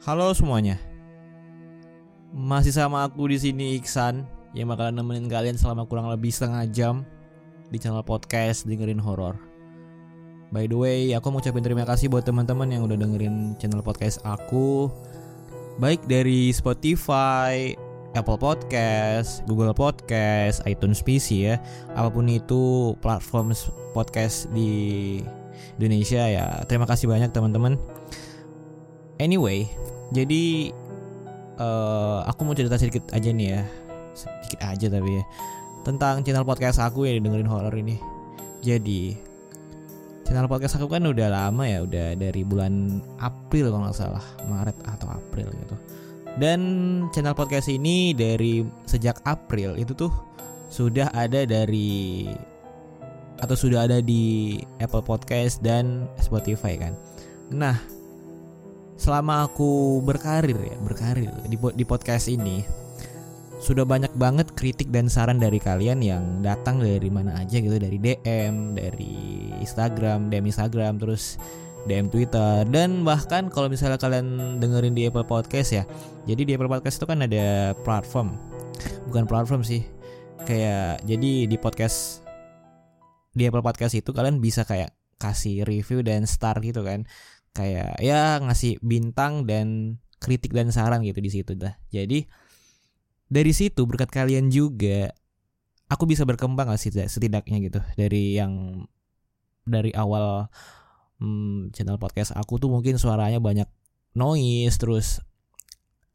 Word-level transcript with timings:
Halo 0.00 0.32
semuanya. 0.32 0.80
Masih 2.32 2.72
sama 2.72 3.04
aku 3.04 3.28
di 3.28 3.36
sini 3.36 3.76
Iksan 3.76 4.24
yang 4.56 4.72
bakalan 4.72 4.96
nemenin 4.96 5.28
kalian 5.28 5.60
selama 5.60 5.84
kurang 5.84 6.08
lebih 6.08 6.32
setengah 6.32 6.64
jam 6.72 6.94
di 7.68 7.76
channel 7.76 8.00
podcast 8.00 8.64
dengerin 8.64 8.96
horor. 8.96 9.36
By 10.56 10.72
the 10.72 10.78
way, 10.80 11.12
aku 11.12 11.28
mau 11.28 11.44
ucapin 11.44 11.60
terima 11.60 11.84
kasih 11.84 12.08
buat 12.08 12.24
teman-teman 12.24 12.72
yang 12.72 12.88
udah 12.88 12.96
dengerin 12.96 13.60
channel 13.60 13.84
podcast 13.84 14.24
aku 14.24 14.88
baik 15.76 16.00
dari 16.08 16.48
Spotify, 16.48 17.76
Apple 18.16 18.40
Podcast, 18.40 19.44
Google 19.44 19.76
Podcast, 19.76 20.64
iTunes 20.64 21.04
PC 21.04 21.44
ya. 21.44 21.60
Apa 21.92 22.08
pun 22.08 22.24
itu 22.24 22.96
platform 23.04 23.52
podcast 23.92 24.48
di 24.56 25.20
Indonesia 25.76 26.24
ya. 26.24 26.64
Terima 26.64 26.88
kasih 26.88 27.04
banyak 27.04 27.36
teman-teman. 27.36 27.99
Anyway, 29.20 29.68
jadi 30.16 30.72
uh, 31.60 32.24
aku 32.24 32.40
mau 32.48 32.56
cerita 32.56 32.80
sedikit 32.80 33.04
aja 33.12 33.28
nih 33.28 33.48
ya. 33.52 33.62
Sedikit 34.16 34.64
aja 34.64 34.86
tapi 34.88 35.20
ya. 35.20 35.24
Tentang 35.84 36.24
channel 36.24 36.48
podcast 36.48 36.80
aku 36.80 37.04
yang 37.04 37.20
dengerin 37.20 37.44
horor 37.44 37.76
ini. 37.76 38.00
Jadi, 38.64 39.12
channel 40.24 40.48
podcast 40.48 40.80
aku 40.80 40.88
kan 40.88 41.04
udah 41.04 41.28
lama 41.28 41.68
ya, 41.68 41.84
udah 41.84 42.16
dari 42.16 42.48
bulan 42.48 43.04
April 43.20 43.68
kalau 43.68 43.84
nggak 43.92 44.00
salah, 44.00 44.24
Maret 44.48 44.76
atau 44.88 45.12
April 45.12 45.52
gitu. 45.52 45.76
Dan 46.40 46.60
channel 47.12 47.36
podcast 47.36 47.68
ini 47.68 48.16
dari 48.16 48.64
sejak 48.88 49.20
April 49.28 49.76
itu 49.76 49.92
tuh 49.92 50.12
sudah 50.72 51.12
ada 51.12 51.44
dari 51.44 52.24
atau 53.40 53.56
sudah 53.56 53.84
ada 53.84 54.00
di 54.04 54.56
Apple 54.80 55.04
Podcast 55.04 55.60
dan 55.64 56.08
Spotify 56.20 56.76
kan. 56.76 56.92
Nah, 57.50 57.99
selama 59.00 59.48
aku 59.48 60.04
berkarir 60.04 60.60
ya, 60.60 60.76
berkarir 60.84 61.32
di 61.48 61.56
di 61.56 61.84
podcast 61.88 62.28
ini 62.28 62.60
sudah 63.60 63.84
banyak 63.84 64.12
banget 64.16 64.52
kritik 64.56 64.88
dan 64.92 65.08
saran 65.08 65.40
dari 65.40 65.56
kalian 65.60 66.00
yang 66.00 66.24
datang 66.40 66.80
dari 66.80 67.08
mana 67.12 67.40
aja 67.40 67.60
gitu 67.60 67.76
dari 67.76 67.96
DM, 68.00 68.76
dari 68.76 69.52
Instagram, 69.60 70.32
DM 70.32 70.48
Instagram, 70.48 70.96
terus 71.00 71.40
DM 71.88 72.12
Twitter 72.12 72.68
dan 72.68 73.04
bahkan 73.08 73.48
kalau 73.48 73.72
misalnya 73.72 73.96
kalian 73.96 74.60
dengerin 74.60 74.92
di 74.92 75.08
Apple 75.08 75.24
Podcast 75.24 75.72
ya. 75.72 75.84
Jadi 76.28 76.48
di 76.48 76.52
Apple 76.52 76.68
Podcast 76.68 77.00
itu 77.00 77.06
kan 77.08 77.24
ada 77.24 77.72
platform. 77.84 78.36
Bukan 79.08 79.24
platform 79.24 79.64
sih. 79.64 79.84
Kayak 80.44 81.04
jadi 81.04 81.48
di 81.48 81.56
podcast 81.60 82.24
di 83.32 83.44
Apple 83.48 83.64
Podcast 83.64 83.96
itu 83.96 84.12
kalian 84.12 84.40
bisa 84.40 84.64
kayak 84.64 84.92
kasih 85.20 85.68
review 85.68 86.00
dan 86.00 86.24
star 86.24 86.56
gitu 86.64 86.80
kan. 86.80 87.04
Kayak 87.50 87.98
ya 87.98 88.38
ngasih 88.38 88.78
bintang 88.80 89.44
dan 89.44 89.98
kritik 90.20 90.52
dan 90.52 90.70
saran 90.70 91.02
gitu 91.02 91.18
di 91.18 91.30
situ 91.32 91.52
dah. 91.56 91.74
Jadi 91.90 92.28
dari 93.30 93.52
situ 93.54 93.86
berkat 93.86 94.10
kalian 94.12 94.50
juga 94.52 95.10
aku 95.90 96.06
bisa 96.06 96.22
berkembang 96.22 96.70
lah 96.70 96.78
setidaknya 96.78 97.58
gitu. 97.58 97.80
Dari 97.98 98.38
yang 98.38 98.84
dari 99.64 99.90
awal 99.96 100.46
hmm, 101.18 101.74
channel 101.74 101.98
podcast 101.98 102.36
aku 102.36 102.60
tuh 102.60 102.70
mungkin 102.70 103.00
suaranya 103.00 103.42
banyak 103.42 103.66
noise 104.14 104.76
terus 104.78 105.06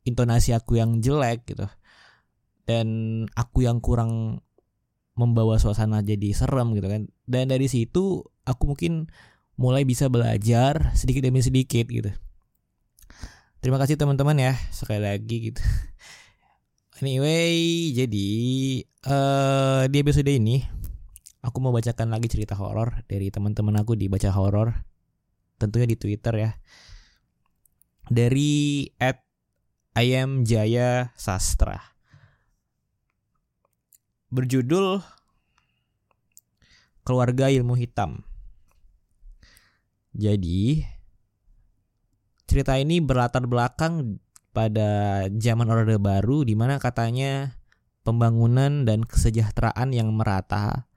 intonasi 0.05 0.53
aku 0.53 0.80
yang 0.80 1.02
jelek 1.02 1.44
gitu. 1.49 1.67
Dan 2.66 2.88
aku 3.38 3.66
yang 3.66 3.77
kurang 3.83 4.42
membawa 5.16 5.55
suasana 5.58 6.03
jadi 6.03 6.36
serem 6.36 6.75
gitu 6.75 6.88
kan. 6.88 7.08
Dan 7.25 7.49
dari 7.49 7.66
situ 7.72 8.22
aku 8.45 8.75
mungkin 8.75 9.09
mulai 9.56 9.88
bisa 9.88 10.11
belajar 10.11 10.92
sedikit 10.95 11.23
demi 11.23 11.39
sedikit 11.39 11.88
gitu 11.88 12.11
terima 13.64 13.80
kasih 13.81 13.95
teman-teman 13.95 14.36
ya 14.39 14.53
sekali 14.72 15.02
lagi 15.03 15.52
gitu 15.52 15.64
Anyway, 17.03 17.92
jadi 17.92 18.31
uh, 19.03 19.83
di 19.92 20.00
episode 20.00 20.31
ini 20.31 20.64
aku 21.43 21.60
mau 21.60 21.76
bacakan 21.76 22.08
lagi 22.08 22.32
cerita 22.32 22.55
horor 22.55 23.04
dari 23.11 23.27
teman-teman 23.27 23.76
aku 23.83 23.99
di 23.99 24.08
baca 24.08 24.32
horor. 24.32 24.71
Tentunya 25.60 25.92
di 25.92 25.99
Twitter 25.99 26.32
ya. 26.39 26.52
Dari 28.08 28.87
at 28.95 29.27
Ayam 29.92 30.48
Jaya 30.48 31.11
Sastra. 31.20 31.83
Berjudul 34.32 35.04
Keluarga 37.04 37.52
Ilmu 37.52 37.76
Hitam. 37.76 38.23
Jadi 40.15 40.80
cerita 42.48 42.80
ini 42.80 43.03
berlatar 43.03 43.43
belakang 43.52 44.23
pada 44.55 45.27
zaman 45.36 45.67
Orde 45.67 45.99
Baru 45.99 46.48
di 46.48 46.55
mana 46.55 46.80
katanya 46.80 47.59
pembangunan 48.08 48.87
dan 48.87 49.04
kesejahteraan 49.04 49.92
yang 49.92 50.15
merata. 50.15 50.87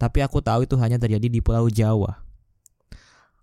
Tapi 0.00 0.24
aku 0.24 0.40
tahu 0.40 0.64
itu 0.64 0.80
hanya 0.80 0.96
terjadi 0.96 1.28
di 1.28 1.44
Pulau 1.44 1.68
Jawa. 1.68 2.24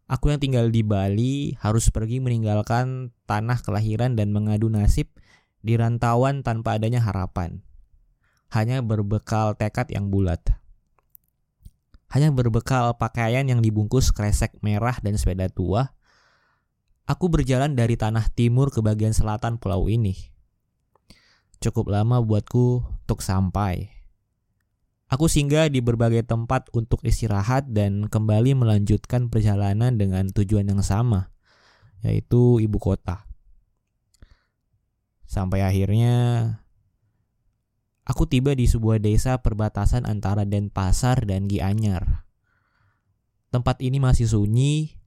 Aku 0.10 0.28
yang 0.28 0.42
tinggal 0.44 0.68
di 0.74 0.84
Bali 0.84 1.56
harus 1.64 1.88
pergi 1.88 2.20
meninggalkan 2.20 3.16
tanah 3.30 3.64
kelahiran 3.64 4.18
dan 4.20 4.36
mengadu 4.36 4.68
nasib 4.68 5.08
di 5.64 5.78
rantauan 5.80 6.44
tanpa 6.44 6.76
adanya 6.76 7.00
harapan. 7.00 7.64
Hanya 8.52 8.84
berbekal 8.84 9.56
tekad 9.56 9.88
yang 9.94 10.12
bulat. 10.12 10.44
Hanya 12.12 12.30
berbekal 12.32 12.92
pakaian 13.00 13.48
yang 13.48 13.64
dibungkus 13.64 14.12
kresek 14.12 14.60
merah 14.60 15.00
dan 15.00 15.16
sepeda 15.16 15.48
tua, 15.48 15.96
Aku 17.12 17.28
berjalan 17.28 17.76
dari 17.76 18.00
tanah 18.00 18.32
timur 18.32 18.72
ke 18.72 18.80
bagian 18.80 19.12
selatan 19.12 19.60
pulau 19.60 19.92
ini. 19.92 20.16
Cukup 21.60 21.92
lama 21.92 22.24
buatku 22.24 22.88
untuk 23.04 23.20
sampai. 23.20 23.92
Aku 25.12 25.28
singgah 25.28 25.68
di 25.68 25.84
berbagai 25.84 26.24
tempat 26.24 26.72
untuk 26.72 27.04
istirahat 27.04 27.68
dan 27.76 28.08
kembali 28.08 28.56
melanjutkan 28.56 29.28
perjalanan 29.28 30.00
dengan 30.00 30.32
tujuan 30.32 30.72
yang 30.72 30.80
sama, 30.80 31.36
yaitu 32.00 32.64
ibu 32.64 32.80
kota. 32.80 33.28
Sampai 35.28 35.68
akhirnya 35.68 36.16
aku 38.06 38.26
tiba 38.26 38.54
di 38.58 38.66
sebuah 38.66 39.02
desa 39.02 39.40
perbatasan 39.40 40.10
antara 40.10 40.46
Denpasar 40.48 41.26
dan 41.26 41.46
Gianyar. 41.46 42.26
Tempat 43.52 43.84
ini 43.84 44.00
masih 44.00 44.32
sunyi 44.32 45.02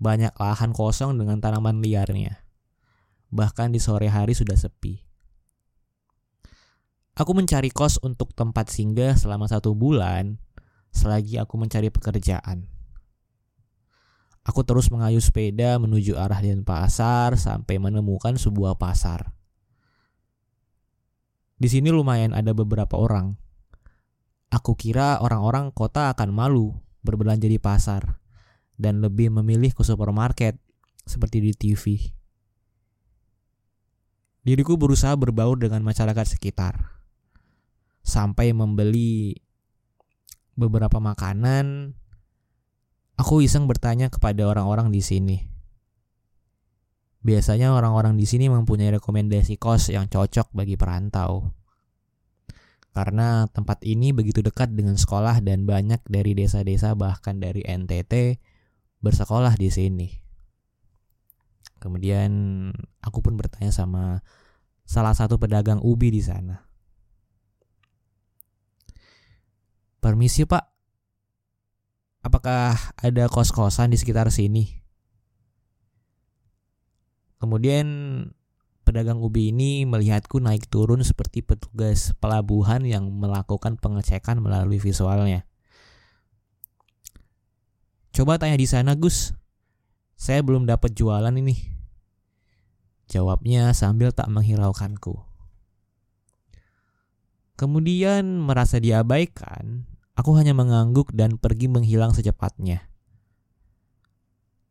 banyak 0.00 0.32
lahan 0.38 0.72
kosong 0.72 1.18
dengan 1.20 1.42
tanaman 1.42 1.84
liarnya. 1.84 2.46
Bahkan 3.30 3.74
di 3.74 3.78
sore 3.82 4.08
hari 4.08 4.32
sudah 4.32 4.56
sepi. 4.56 5.02
Aku 7.18 7.36
mencari 7.36 7.68
kos 7.68 8.00
untuk 8.00 8.32
tempat 8.32 8.72
singgah 8.72 9.12
selama 9.18 9.44
satu 9.44 9.76
bulan 9.76 10.40
selagi 10.90 11.36
aku 11.36 11.54
mencari 11.60 11.92
pekerjaan. 11.92 12.66
Aku 14.40 14.64
terus 14.64 14.88
mengayuh 14.88 15.20
sepeda 15.20 15.76
menuju 15.76 16.16
arah 16.16 16.40
Denpasar 16.40 17.36
sampai 17.36 17.76
menemukan 17.76 18.40
sebuah 18.40 18.80
pasar. 18.80 19.36
Di 21.60 21.68
sini 21.68 21.92
lumayan 21.92 22.32
ada 22.32 22.56
beberapa 22.56 22.96
orang. 22.96 23.36
Aku 24.48 24.72
kira 24.80 25.20
orang-orang 25.20 25.68
kota 25.76 26.08
akan 26.08 26.32
malu 26.32 26.72
berbelanja 27.04 27.52
di 27.52 27.60
pasar 27.60 28.16
dan 28.80 29.04
lebih 29.04 29.28
memilih 29.28 29.76
ke 29.76 29.84
supermarket 29.84 30.56
seperti 31.04 31.44
di 31.44 31.52
TV. 31.52 31.84
Diriku 34.40 34.80
berusaha 34.80 35.12
berbaur 35.20 35.60
dengan 35.60 35.84
masyarakat 35.84 36.24
sekitar. 36.32 36.96
Sampai 38.00 38.56
membeli 38.56 39.36
beberapa 40.56 40.96
makanan, 40.96 41.92
aku 43.20 43.44
iseng 43.44 43.68
bertanya 43.68 44.08
kepada 44.08 44.48
orang-orang 44.48 44.88
di 44.88 45.04
sini. 45.04 45.59
Biasanya 47.20 47.76
orang-orang 47.76 48.16
di 48.16 48.24
sini 48.24 48.48
mempunyai 48.48 48.96
rekomendasi 48.96 49.60
kos 49.60 49.92
yang 49.92 50.08
cocok 50.08 50.56
bagi 50.56 50.80
perantau. 50.80 51.52
Karena 52.90 53.46
tempat 53.46 53.84
ini 53.84 54.10
begitu 54.10 54.40
dekat 54.40 54.72
dengan 54.72 54.96
sekolah 54.96 55.44
dan 55.44 55.68
banyak 55.68 56.00
dari 56.08 56.32
desa-desa 56.34 56.96
bahkan 56.96 57.38
dari 57.38 57.60
NTT 57.62 58.40
bersekolah 59.04 59.54
di 59.60 59.68
sini. 59.68 60.08
Kemudian 61.80 62.32
aku 63.04 63.20
pun 63.20 63.36
bertanya 63.36 63.70
sama 63.70 64.24
salah 64.88 65.14
satu 65.14 65.36
pedagang 65.36 65.78
ubi 65.84 66.08
di 66.08 66.24
sana. 66.24 66.66
Permisi 70.00 70.48
pak, 70.48 70.64
apakah 72.24 72.96
ada 72.96 73.24
kos-kosan 73.28 73.92
di 73.92 74.00
sekitar 74.00 74.32
sini? 74.32 74.79
Kemudian 77.40 77.86
pedagang 78.84 79.24
ubi 79.24 79.48
ini 79.48 79.88
melihatku 79.88 80.44
naik 80.44 80.68
turun 80.68 81.00
seperti 81.00 81.40
petugas 81.40 82.12
pelabuhan 82.20 82.84
yang 82.84 83.08
melakukan 83.08 83.80
pengecekan 83.80 84.44
melalui 84.44 84.76
visualnya. 84.76 85.48
Coba 88.12 88.36
tanya 88.36 88.60
di 88.60 88.68
sana 88.68 88.92
Gus. 88.92 89.32
Saya 90.20 90.44
belum 90.44 90.68
dapat 90.68 90.92
jualan 90.92 91.32
ini. 91.32 91.56
Jawabnya 93.08 93.72
sambil 93.72 94.12
tak 94.12 94.28
menghiraukanku. 94.28 95.16
Kemudian 97.56 98.44
merasa 98.44 98.76
diabaikan, 98.76 99.88
aku 100.12 100.36
hanya 100.36 100.52
mengangguk 100.52 101.08
dan 101.16 101.40
pergi 101.40 101.72
menghilang 101.72 102.12
secepatnya. 102.12 102.89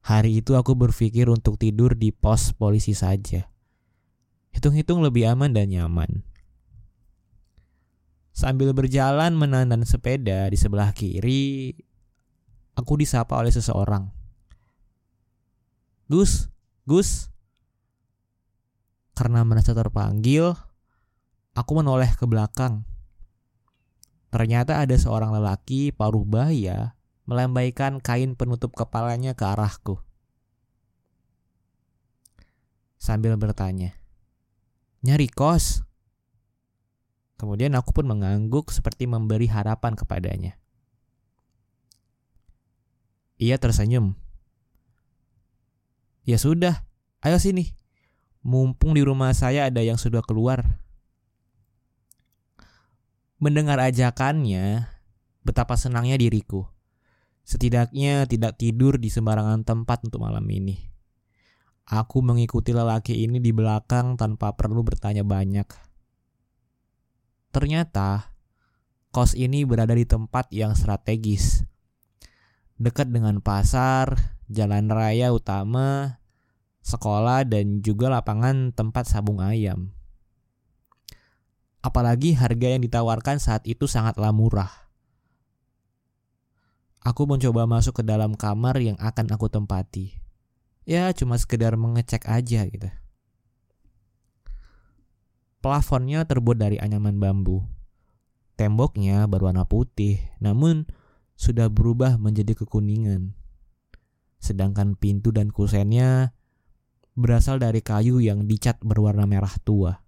Hari 0.09 0.41
itu 0.41 0.57
aku 0.57 0.73
berpikir 0.73 1.29
untuk 1.29 1.61
tidur 1.61 1.93
di 1.93 2.09
pos 2.09 2.49
polisi 2.49 2.97
saja. 2.97 3.45
Hitung-hitung 4.49 5.05
lebih 5.05 5.29
aman 5.29 5.53
dan 5.53 5.69
nyaman. 5.69 6.25
Sambil 8.33 8.73
berjalan 8.73 9.37
menandan 9.37 9.85
sepeda 9.85 10.49
di 10.49 10.57
sebelah 10.57 10.97
kiri, 10.97 11.77
aku 12.73 12.97
disapa 12.97 13.37
oleh 13.37 13.53
seseorang. 13.53 14.09
Gus, 16.09 16.49
Gus. 16.89 17.29
Karena 19.13 19.45
merasa 19.45 19.77
terpanggil, 19.77 20.57
aku 21.53 21.71
menoleh 21.77 22.09
ke 22.17 22.25
belakang. 22.25 22.81
Ternyata 24.33 24.81
ada 24.81 24.97
seorang 24.97 25.37
lelaki 25.37 25.93
paruh 25.93 26.25
baya 26.25 26.97
melambaikan 27.29 28.01
kain 28.01 28.33
penutup 28.33 28.73
kepalanya 28.73 29.37
ke 29.37 29.45
arahku. 29.45 30.01
Sambil 32.97 33.37
bertanya, 33.37 33.93
"Nyari 35.05 35.29
kos?" 35.29 35.85
Kemudian 37.37 37.77
aku 37.77 37.93
pun 37.93 38.09
mengangguk 38.09 38.73
seperti 38.73 39.05
memberi 39.05 39.45
harapan 39.45 39.93
kepadanya. 39.93 40.57
Ia 43.39 43.55
tersenyum. 43.55 44.17
Ya 46.27 46.35
sudah, 46.35 46.83
ayo 47.23 47.39
sini. 47.39 47.77
Mumpung 48.43 48.91
di 48.97 49.05
rumah 49.05 49.31
saya 49.31 49.71
ada 49.71 49.79
yang 49.79 49.95
sudah 49.95 50.19
keluar. 50.19 50.83
Mendengar 53.39 53.79
ajakannya, 53.79 54.91
betapa 55.47 55.79
senangnya 55.79 56.19
diriku. 56.19 56.67
Setidaknya 57.49 58.29
tidak 58.29 58.61
tidur 58.61 59.01
di 59.01 59.09
sembarangan 59.09 59.65
tempat 59.65 60.05
untuk 60.05 60.21
malam 60.21 60.45
ini. 60.53 60.77
Aku 61.89 62.21
mengikuti 62.21 62.69
lelaki 62.77 63.25
ini 63.25 63.41
di 63.41 63.49
belakang 63.49 64.21
tanpa 64.21 64.53
perlu 64.53 64.85
bertanya 64.85 65.25
banyak. 65.25 65.65
Ternyata 67.49 68.37
kos 69.09 69.33
ini 69.33 69.65
berada 69.65 69.97
di 69.97 70.05
tempat 70.05 70.53
yang 70.53 70.77
strategis. 70.77 71.65
Dekat 72.77 73.09
dengan 73.09 73.41
pasar, 73.41 74.37
jalan 74.45 74.85
raya 74.93 75.33
utama, 75.33 76.21
sekolah 76.85 77.49
dan 77.49 77.81
juga 77.81 78.13
lapangan 78.13 78.77
tempat 78.77 79.09
sabung 79.09 79.41
ayam. 79.41 79.89
Apalagi 81.81 82.37
harga 82.37 82.77
yang 82.77 82.85
ditawarkan 82.85 83.41
saat 83.41 83.65
itu 83.65 83.89
sangatlah 83.89 84.29
murah. 84.29 84.88
Aku 86.99 87.23
mencoba 87.23 87.63
masuk 87.63 87.99
ke 87.99 88.03
dalam 88.03 88.35
kamar 88.35 88.75
yang 88.83 88.99
akan 88.99 89.31
aku 89.31 89.47
tempati. 89.47 90.19
Ya, 90.83 91.07
cuma 91.15 91.39
sekedar 91.39 91.79
mengecek 91.79 92.27
aja 92.27 92.67
gitu. 92.67 92.89
Plafonnya 95.59 96.23
terbuat 96.27 96.59
dari 96.59 96.79
anyaman 96.79 97.19
bambu. 97.19 97.63
Temboknya 98.59 99.23
berwarna 99.27 99.63
putih, 99.63 100.19
namun 100.43 100.87
sudah 101.39 101.71
berubah 101.71 102.19
menjadi 102.19 102.51
kekuningan. 102.55 103.35
Sedangkan 104.39 104.99
pintu 104.99 105.31
dan 105.31 105.51
kusennya 105.51 106.35
berasal 107.15 107.59
dari 107.59 107.83
kayu 107.83 108.19
yang 108.23 108.47
dicat 108.47 108.79
berwarna 108.83 109.27
merah 109.27 109.51
tua. 109.63 110.03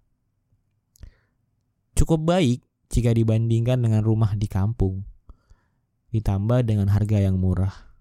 Cukup 1.96 2.24
baik 2.24 2.64
jika 2.88 3.12
dibandingkan 3.12 3.80
dengan 3.80 4.04
rumah 4.04 4.32
di 4.36 4.48
kampung. 4.48 5.04
Ditambah 6.12 6.68
dengan 6.68 6.92
harga 6.92 7.18
yang 7.18 7.40
murah. 7.40 7.92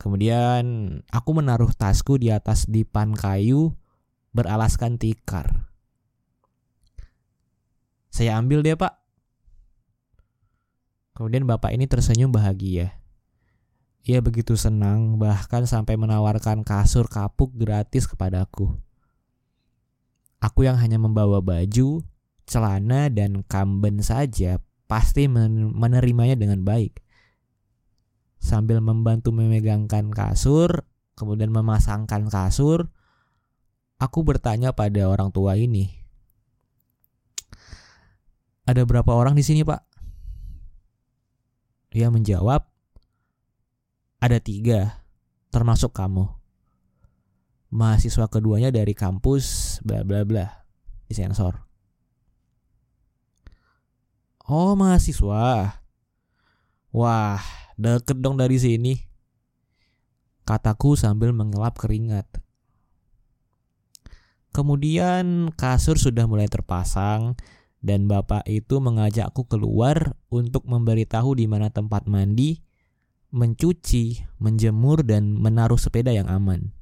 Kemudian 0.00 0.64
aku 1.12 1.30
menaruh 1.36 1.76
tasku 1.76 2.16
di 2.16 2.32
atas 2.32 2.64
dipan 2.64 3.12
kayu 3.12 3.76
beralaskan 4.32 4.96
tikar. 4.96 5.68
Saya 8.08 8.40
ambil 8.40 8.64
deh 8.64 8.78
pak. 8.80 8.96
Kemudian 11.12 11.44
bapak 11.44 11.76
ini 11.76 11.84
tersenyum 11.84 12.32
bahagia. 12.32 12.96
Ia 14.08 14.24
begitu 14.24 14.56
senang 14.56 15.20
bahkan 15.20 15.68
sampai 15.68 16.00
menawarkan 16.00 16.64
kasur 16.64 17.04
kapuk 17.04 17.52
gratis 17.52 18.08
kepadaku. 18.08 18.72
Aku 20.40 20.64
yang 20.64 20.80
hanya 20.80 20.96
membawa 20.96 21.44
baju, 21.44 22.00
celana, 22.48 23.12
dan 23.12 23.44
kamben 23.44 24.00
saja 24.00 24.56
pasti 24.90 25.30
menerimanya 25.30 26.34
dengan 26.34 26.66
baik. 26.66 26.98
Sambil 28.42 28.82
membantu 28.82 29.30
memegangkan 29.30 30.10
kasur, 30.10 30.82
kemudian 31.14 31.54
memasangkan 31.54 32.26
kasur, 32.26 32.90
Aku 34.00 34.24
bertanya 34.24 34.72
pada 34.72 35.04
orang 35.12 35.28
tua 35.28 35.60
ini. 35.60 35.92
Ada 38.64 38.88
berapa 38.88 39.12
orang 39.12 39.36
di 39.36 39.44
sini, 39.44 39.60
Pak? 39.60 39.84
Dia 41.92 42.08
menjawab, 42.08 42.64
ada 44.24 44.38
tiga, 44.40 45.04
termasuk 45.52 45.92
kamu. 45.92 46.24
Mahasiswa 47.76 48.24
keduanya 48.32 48.72
dari 48.72 48.96
kampus 48.96 49.78
bla 49.84 50.00
bla 50.00 50.24
bla 50.24 50.48
di 51.04 51.12
sensor. 51.12 51.69
Oh 54.50 54.74
mahasiswa. 54.74 55.78
Wah, 56.90 57.38
deket 57.78 58.18
dong 58.18 58.34
dari 58.34 58.58
sini. 58.58 58.98
Kataku 60.42 60.98
sambil 60.98 61.30
mengelap 61.30 61.78
keringat. 61.78 62.26
Kemudian 64.50 65.54
kasur 65.54 66.02
sudah 66.02 66.26
mulai 66.26 66.50
terpasang 66.50 67.38
dan 67.78 68.10
bapak 68.10 68.42
itu 68.50 68.82
mengajakku 68.82 69.46
keluar 69.46 70.18
untuk 70.34 70.66
memberitahu 70.66 71.38
di 71.38 71.46
mana 71.46 71.70
tempat 71.70 72.10
mandi, 72.10 72.58
mencuci, 73.30 74.34
menjemur 74.42 75.06
dan 75.06 75.30
menaruh 75.30 75.78
sepeda 75.78 76.10
yang 76.10 76.26
aman. 76.26 76.74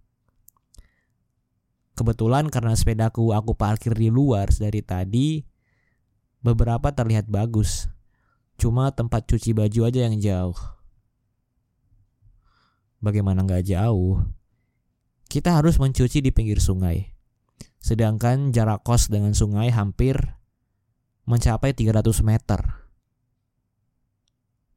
Kebetulan 1.93 2.49
karena 2.49 2.73
sepedaku 2.73 3.37
aku 3.37 3.53
parkir 3.53 3.93
di 3.93 4.09
luar 4.09 4.49
dari 4.57 4.81
tadi, 4.81 5.45
beberapa 6.43 6.91
terlihat 6.95 7.27
bagus. 7.27 7.91
Cuma 8.59 8.91
tempat 8.91 9.27
cuci 9.31 9.55
baju 9.55 9.81
aja 9.87 10.01
yang 10.07 10.19
jauh. 10.19 10.59
Bagaimana 12.99 13.47
nggak 13.47 13.71
jauh? 13.71 14.27
Kita 15.31 15.55
harus 15.55 15.79
mencuci 15.79 16.19
di 16.19 16.35
pinggir 16.35 16.59
sungai. 16.59 17.15
Sedangkan 17.79 18.51
jarak 18.51 18.83
kos 18.83 19.07
dengan 19.07 19.39
sungai 19.39 19.71
hampir 19.71 20.19
mencapai 21.29 21.77
300 21.77 22.27
meter. 22.27 22.61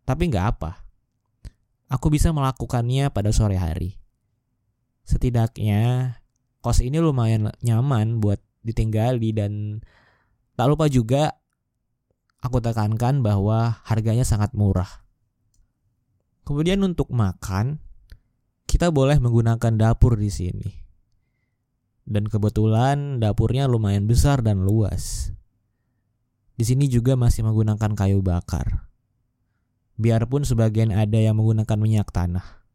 Tapi 0.05 0.23
nggak 0.29 0.45
apa. 0.45 0.85
Aku 1.89 2.13
bisa 2.13 2.29
melakukannya 2.29 3.09
pada 3.09 3.33
sore 3.33 3.57
hari. 3.57 3.97
Setidaknya 5.01 6.13
kos 6.61 6.85
ini 6.85 7.01
lumayan 7.01 7.49
nyaman 7.65 8.21
buat 8.21 8.37
ditinggali 8.61 9.33
dan 9.33 9.81
tak 10.53 10.69
lupa 10.69 10.85
juga 10.85 11.40
aku 12.41 12.57
tekankan 12.59 13.21
bahwa 13.21 13.81
harganya 13.85 14.25
sangat 14.25 14.51
murah. 14.57 15.05
Kemudian 16.41 16.81
untuk 16.81 17.13
makan, 17.13 17.77
kita 18.65 18.89
boleh 18.89 19.21
menggunakan 19.21 19.77
dapur 19.77 20.17
di 20.17 20.33
sini. 20.33 20.69
Dan 22.01 22.27
kebetulan 22.27 23.21
dapurnya 23.21 23.69
lumayan 23.69 24.09
besar 24.09 24.41
dan 24.41 24.65
luas. 24.65 25.31
Di 26.57 26.65
sini 26.65 26.89
juga 26.89 27.13
masih 27.13 27.45
menggunakan 27.45 27.93
kayu 27.93 28.25
bakar. 28.25 28.89
Biarpun 30.01 30.41
sebagian 30.41 30.89
ada 30.89 31.21
yang 31.21 31.37
menggunakan 31.37 31.77
minyak 31.77 32.09
tanah. 32.09 32.65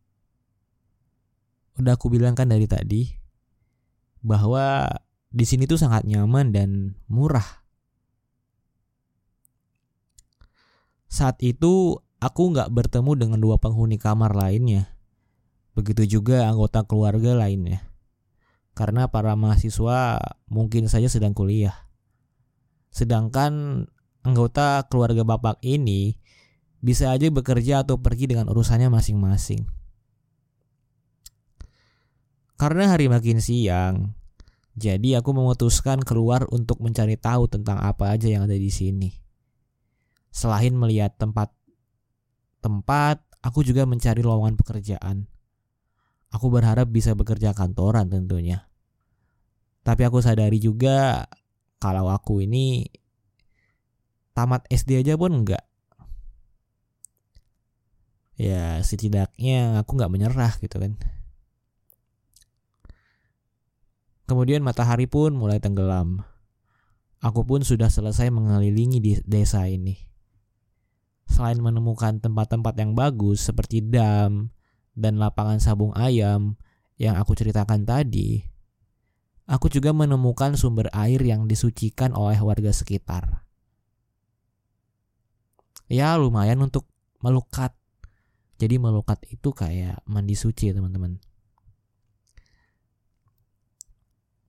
Udah 1.76 1.98
aku 1.98 2.08
bilang 2.08 2.38
kan 2.38 2.48
dari 2.48 2.70
tadi 2.70 3.12
bahwa 4.24 4.88
di 5.28 5.44
sini 5.44 5.68
tuh 5.68 5.76
sangat 5.76 6.06
nyaman 6.08 6.54
dan 6.54 6.70
murah. 7.10 7.65
Saat 11.16 11.40
itu 11.40 11.96
aku 12.20 12.42
nggak 12.52 12.68
bertemu 12.68 13.12
dengan 13.16 13.38
dua 13.40 13.56
penghuni 13.56 13.96
kamar 13.96 14.36
lainnya. 14.36 14.92
Begitu 15.72 16.20
juga 16.20 16.44
anggota 16.44 16.84
keluarga 16.84 17.32
lainnya 17.32 17.96
karena 18.76 19.08
para 19.08 19.32
mahasiswa 19.32 20.20
mungkin 20.52 20.92
saja 20.92 21.08
sedang 21.08 21.32
kuliah. 21.32 21.88
Sedangkan 22.92 23.84
anggota 24.20 24.84
keluarga 24.92 25.24
bapak 25.24 25.64
ini 25.64 26.20
bisa 26.84 27.08
aja 27.08 27.32
bekerja 27.32 27.88
atau 27.88 27.96
pergi 27.96 28.28
dengan 28.28 28.52
urusannya 28.52 28.92
masing-masing. 28.92 29.64
Karena 32.60 32.92
hari 32.92 33.08
makin 33.08 33.40
siang, 33.40 34.12
jadi 34.76 35.24
aku 35.24 35.32
memutuskan 35.32 36.04
keluar 36.04 36.44
untuk 36.52 36.84
mencari 36.84 37.16
tahu 37.16 37.48
tentang 37.48 37.80
apa 37.80 38.12
aja 38.12 38.28
yang 38.28 38.44
ada 38.44 38.56
di 38.56 38.68
sini. 38.68 39.25
Selain 40.36 40.76
melihat 40.76 41.16
tempat-tempat, 41.16 41.56
aku 43.40 43.64
juga 43.64 43.88
mencari 43.88 44.20
lowongan 44.20 44.60
pekerjaan. 44.60 45.24
Aku 46.28 46.52
berharap 46.52 46.92
bisa 46.92 47.16
bekerja 47.16 47.56
kantoran 47.56 48.12
tentunya. 48.12 48.68
Tapi 49.80 50.04
aku 50.04 50.20
sadari 50.20 50.60
juga 50.60 51.24
kalau 51.80 52.12
aku 52.12 52.44
ini 52.44 52.84
tamat 54.36 54.68
SD 54.68 55.00
aja 55.00 55.16
pun 55.16 55.32
enggak. 55.32 55.64
Ya 58.36 58.84
setidaknya 58.84 59.80
aku 59.80 59.96
nggak 59.96 60.12
menyerah 60.12 60.52
gitu 60.60 60.76
kan. 60.76 61.00
Kemudian 64.28 64.60
matahari 64.60 65.08
pun 65.08 65.32
mulai 65.32 65.64
tenggelam. 65.64 66.28
Aku 67.24 67.48
pun 67.48 67.64
sudah 67.64 67.88
selesai 67.88 68.28
mengelilingi 68.28 69.00
desa 69.24 69.64
ini. 69.64 70.15
Selain 71.36 71.60
menemukan 71.60 72.16
tempat-tempat 72.16 72.80
yang 72.80 72.96
bagus 72.96 73.44
seperti 73.44 73.84
dam 73.84 74.48
dan 74.96 75.20
lapangan 75.20 75.60
sabung 75.60 75.92
ayam 75.92 76.56
yang 76.96 77.20
aku 77.20 77.36
ceritakan 77.36 77.84
tadi, 77.84 78.40
aku 79.44 79.68
juga 79.68 79.92
menemukan 79.92 80.56
sumber 80.56 80.88
air 80.96 81.20
yang 81.20 81.44
disucikan 81.44 82.16
oleh 82.16 82.40
warga 82.40 82.72
sekitar. 82.72 83.44
Ya 85.92 86.16
lumayan 86.16 86.64
untuk 86.64 86.88
melukat. 87.20 87.76
Jadi 88.56 88.80
melukat 88.80 89.20
itu 89.28 89.52
kayak 89.52 90.00
mandi 90.08 90.32
suci 90.32 90.72
teman-teman. 90.72 91.20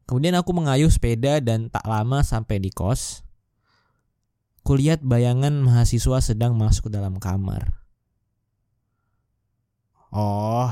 Kemudian 0.08 0.39
aku 0.39 0.56
mengayuh 0.56 0.88
sepeda 0.88 1.44
dan 1.44 1.67
tak 1.67 1.84
lama 1.84 2.24
sampai 2.24 2.63
di 2.63 2.72
kos. 2.72 3.26
Kulihat 4.67 5.00
bayangan 5.00 5.63
mahasiswa 5.63 6.19
sedang 6.19 6.59
masuk 6.59 6.91
ke 6.91 7.00
dalam 7.00 7.24
kamar. 7.24 7.71
Oh, 10.12 10.67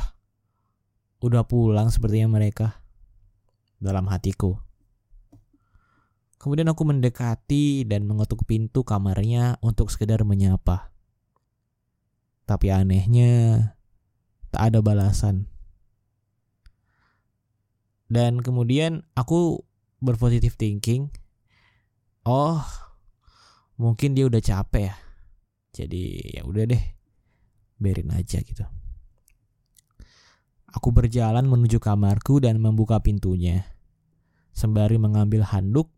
udah 1.24 1.48
pulang 1.48 1.88
sepertinya 1.88 2.36
mereka. 2.36 2.84
Dalam 3.80 4.12
hatiku. 4.12 4.60
Kemudian 6.36 6.68
aku 6.68 6.84
mendekati 6.84 7.88
dan 7.88 8.04
mengetuk 8.04 8.44
pintu 8.44 8.84
kamarnya 8.84 9.64
untuk 9.64 9.88
sekedar 9.88 10.28
menyapa. 10.28 10.92
Tapi 12.44 12.76
anehnya, 12.76 13.80
tak 14.52 14.76
ada 14.76 14.84
balasan. 14.84 15.48
Dan 18.12 18.44
kemudian 18.44 19.08
aku 19.16 19.64
berpositif 20.04 20.60
thinking. 20.60 21.16
Oh, 22.28 22.60
mungkin 23.80 24.16
dia 24.16 24.28
udah 24.28 24.42
capek 24.42 24.92
ya. 24.92 24.96
Jadi 25.76 26.04
ya 26.40 26.42
udah 26.48 26.64
deh, 26.68 26.84
biarin 27.80 28.12
aja 28.16 28.40
gitu. 28.40 28.64
Aku 30.76 30.92
berjalan 30.92 31.48
menuju 31.48 31.80
kamarku 31.80 32.44
dan 32.44 32.60
membuka 32.60 33.00
pintunya. 33.00 33.64
Sembari 34.56 34.96
mengambil 34.96 35.44
handuk, 35.44 35.92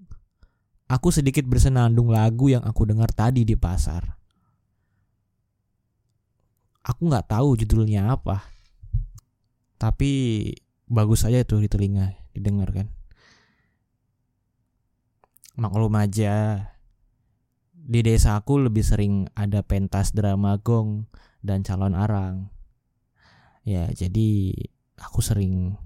aku 0.90 1.14
sedikit 1.14 1.46
bersenandung 1.46 2.10
lagu 2.10 2.50
yang 2.50 2.66
aku 2.66 2.90
dengar 2.90 3.10
tadi 3.14 3.46
di 3.46 3.54
pasar. 3.54 4.18
Aku 6.82 7.06
nggak 7.06 7.30
tahu 7.30 7.54
judulnya 7.54 8.10
apa, 8.18 8.42
tapi 9.78 10.50
bagus 10.90 11.28
aja 11.28 11.44
tuh 11.44 11.62
di 11.62 11.70
telinga 11.70 12.16
didengar 12.32 12.72
kan 12.72 12.88
maklum 15.60 15.92
aja 16.00 16.64
di 17.88 18.04
desa 18.04 18.36
aku 18.36 18.68
lebih 18.68 18.84
sering 18.84 19.32
ada 19.32 19.64
pentas 19.64 20.12
drama 20.12 20.60
gong 20.60 21.08
dan 21.40 21.64
calon 21.64 21.96
arang 21.96 22.52
ya 23.64 23.88
jadi 23.96 24.52
aku 25.00 25.24
sering 25.24 25.80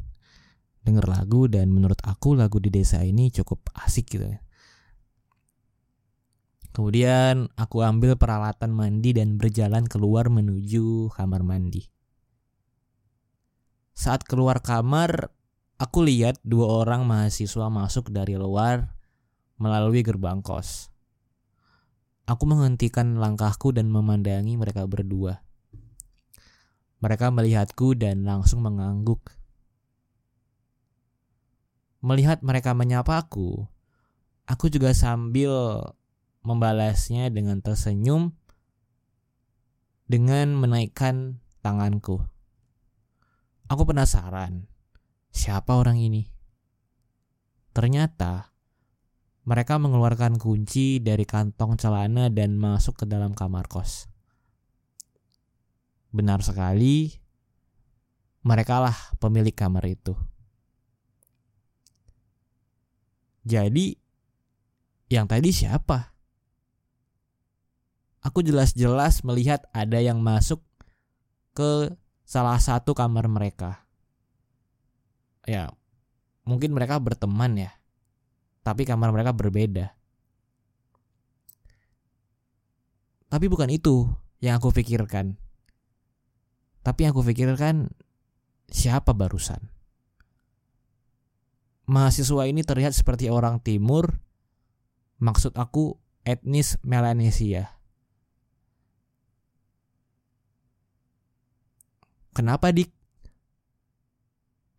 denger 0.81 1.05
lagu 1.05 1.45
dan 1.45 1.69
menurut 1.69 2.01
aku 2.01 2.33
lagu 2.33 2.57
di 2.57 2.73
desa 2.73 3.05
ini 3.05 3.29
cukup 3.29 3.69
asik 3.77 4.17
gitu 4.17 4.25
ya 4.25 4.41
Kemudian 6.71 7.51
aku 7.59 7.83
ambil 7.83 8.15
peralatan 8.15 8.71
mandi 8.71 9.11
dan 9.11 9.35
berjalan 9.35 9.83
keluar 9.91 10.31
menuju 10.31 11.11
kamar 11.11 11.43
mandi. 11.43 11.91
Saat 13.91 14.23
keluar 14.23 14.63
kamar, 14.63 15.35
aku 15.75 16.07
lihat 16.07 16.39
dua 16.47 16.87
orang 16.87 17.03
mahasiswa 17.03 17.67
masuk 17.67 18.07
dari 18.07 18.39
luar 18.39 18.87
melalui 19.59 19.99
gerbang 19.99 20.39
kos. 20.39 20.90
Aku 22.31 22.47
menghentikan 22.47 23.19
langkahku 23.19 23.75
dan 23.75 23.91
memandangi 23.91 24.55
mereka 24.55 24.87
berdua. 24.87 25.43
Mereka 27.03 27.27
melihatku 27.27 27.91
dan 27.99 28.23
langsung 28.23 28.63
mengangguk. 28.63 29.19
Melihat 31.99 32.39
mereka 32.39 32.71
menyapa 32.71 33.19
aku, 33.19 33.67
aku 34.47 34.71
juga 34.71 34.95
sambil 34.95 35.83
membalasnya 36.47 37.27
dengan 37.27 37.59
tersenyum 37.59 38.31
dengan 40.07 40.55
menaikkan 40.55 41.43
tanganku. 41.59 42.23
Aku 43.67 43.83
penasaran, 43.83 44.71
siapa 45.35 45.75
orang 45.75 45.99
ini? 45.99 46.31
Ternyata 47.75 48.50
mereka 49.41 49.81
mengeluarkan 49.81 50.37
kunci 50.37 51.01
dari 51.01 51.25
kantong 51.25 51.73
celana 51.73 52.29
dan 52.29 52.61
masuk 52.61 53.01
ke 53.01 53.05
dalam 53.09 53.33
kamar 53.33 53.65
kos. 53.65 54.05
Benar 56.13 56.45
sekali, 56.45 57.09
mereka 58.45 58.77
lah 58.77 58.97
pemilik 59.17 59.55
kamar 59.55 59.81
itu. 59.89 60.13
Jadi, 63.41 63.97
yang 65.09 65.25
tadi 65.25 65.49
siapa? 65.49 66.13
Aku 68.21 68.45
jelas-jelas 68.45 69.25
melihat 69.25 69.65
ada 69.73 69.97
yang 69.97 70.21
masuk 70.21 70.61
ke 71.57 71.89
salah 72.21 72.61
satu 72.61 72.93
kamar 72.93 73.25
mereka. 73.25 73.81
Ya, 75.49 75.73
mungkin 76.45 76.77
mereka 76.77 77.01
berteman 77.01 77.57
ya. 77.57 77.80
Tapi 78.61 78.85
kamar 78.85 79.09
mereka 79.09 79.33
berbeda. 79.33 79.93
Tapi 83.31 83.45
bukan 83.47 83.71
itu 83.71 84.11
yang 84.43 84.59
aku 84.59 84.75
pikirkan. 84.75 85.39
Tapi 86.81 86.99
yang 87.05 87.15
aku 87.15 87.23
pikirkan 87.25 87.89
siapa 88.67 89.15
barusan? 89.15 89.71
Mahasiswa 91.87 92.43
ini 92.45 92.61
terlihat 92.61 92.91
seperti 92.91 93.31
orang 93.31 93.63
timur. 93.63 94.19
Maksud 95.21 95.55
aku 95.55 95.95
etnis 96.27 96.75
Melanesia. 96.81 97.81
Kenapa 102.31 102.71
dik? 102.71 102.89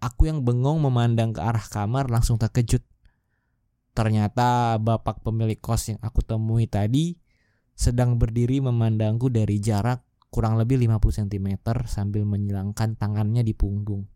Aku 0.02 0.26
yang 0.26 0.42
bengong 0.42 0.82
memandang 0.82 1.30
ke 1.30 1.40
arah 1.40 1.62
kamar 1.62 2.10
langsung 2.10 2.40
terkejut. 2.40 2.82
Ternyata 3.92 4.80
bapak 4.80 5.20
pemilik 5.20 5.60
kos 5.60 5.92
yang 5.92 6.00
aku 6.00 6.24
temui 6.24 6.64
tadi 6.64 7.12
sedang 7.76 8.16
berdiri 8.16 8.60
memandangku 8.64 9.28
dari 9.28 9.60
jarak 9.60 10.00
kurang 10.32 10.56
lebih 10.56 10.80
50 10.80 11.28
cm 11.28 11.60
sambil 11.84 12.24
menyilangkan 12.24 12.96
tangannya 12.96 13.44
di 13.44 13.52
punggung. 13.52 14.08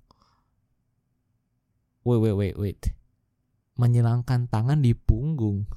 Wait, 2.09 2.21
wait, 2.23 2.37
wait, 2.37 2.57
wait. 2.57 2.81
Menyilangkan 3.77 4.49
tangan 4.49 4.81
di 4.81 4.97
punggung. 4.97 5.69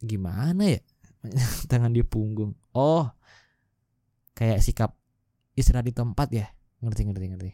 Gimana 0.00 0.72
ya? 0.72 0.80
tangan 1.70 1.92
di 1.92 2.00
punggung. 2.00 2.56
Oh, 2.72 3.12
kayak 4.32 4.64
sikap 4.64 4.96
istirahat 5.52 5.84
di 5.84 5.94
tempat 5.94 6.28
ya 6.32 6.48
ngerti 6.80 7.06
ngerti 7.06 7.26
ngerti 7.30 7.52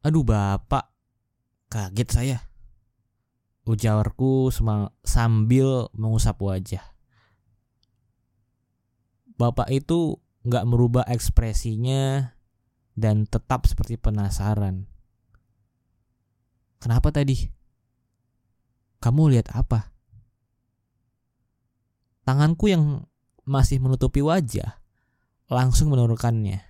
aduh 0.00 0.24
bapak. 0.24 0.88
Kaget 1.70 2.08
saya. 2.10 2.38
Ujarku 3.62 4.50
sambil 5.06 5.86
mengusap 5.94 6.42
wajah. 6.42 6.82
Bapak 9.38 9.70
itu 9.70 10.18
nggak 10.44 10.66
merubah 10.66 11.04
ekspresinya 11.06 12.34
dan 12.98 13.28
tetap 13.28 13.68
seperti 13.68 13.96
penasaran. 14.00 14.88
Kenapa 16.80 17.12
tadi? 17.12 17.48
Kamu 19.00 19.32
lihat 19.32 19.52
apa? 19.52 19.92
Tanganku 22.24 22.68
yang 22.68 23.08
masih 23.48 23.80
menutupi 23.80 24.20
wajah, 24.20 24.80
langsung 25.48 25.92
menurunkannya. 25.92 26.60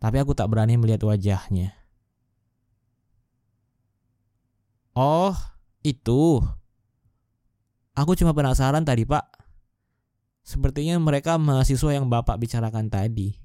Tapi 0.00 0.16
aku 0.20 0.32
tak 0.36 0.52
berani 0.52 0.76
melihat 0.76 1.04
wajahnya. 1.08 1.81
Oh, 4.92 5.32
itu. 5.80 6.44
Aku 7.96 8.12
cuma 8.16 8.36
penasaran 8.36 8.84
tadi, 8.84 9.08
Pak. 9.08 9.24
Sepertinya 10.44 11.00
mereka 11.00 11.40
mahasiswa 11.40 11.96
yang 11.96 12.12
Bapak 12.12 12.36
bicarakan 12.36 12.92
tadi. 12.92 13.36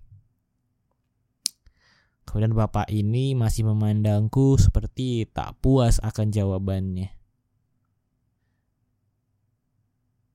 Kemudian 2.27 2.51
Bapak 2.51 2.91
ini 2.91 3.31
masih 3.31 3.63
memandangku 3.63 4.59
seperti 4.59 5.23
tak 5.31 5.55
puas 5.63 6.03
akan 6.03 6.27
jawabannya. 6.35 7.07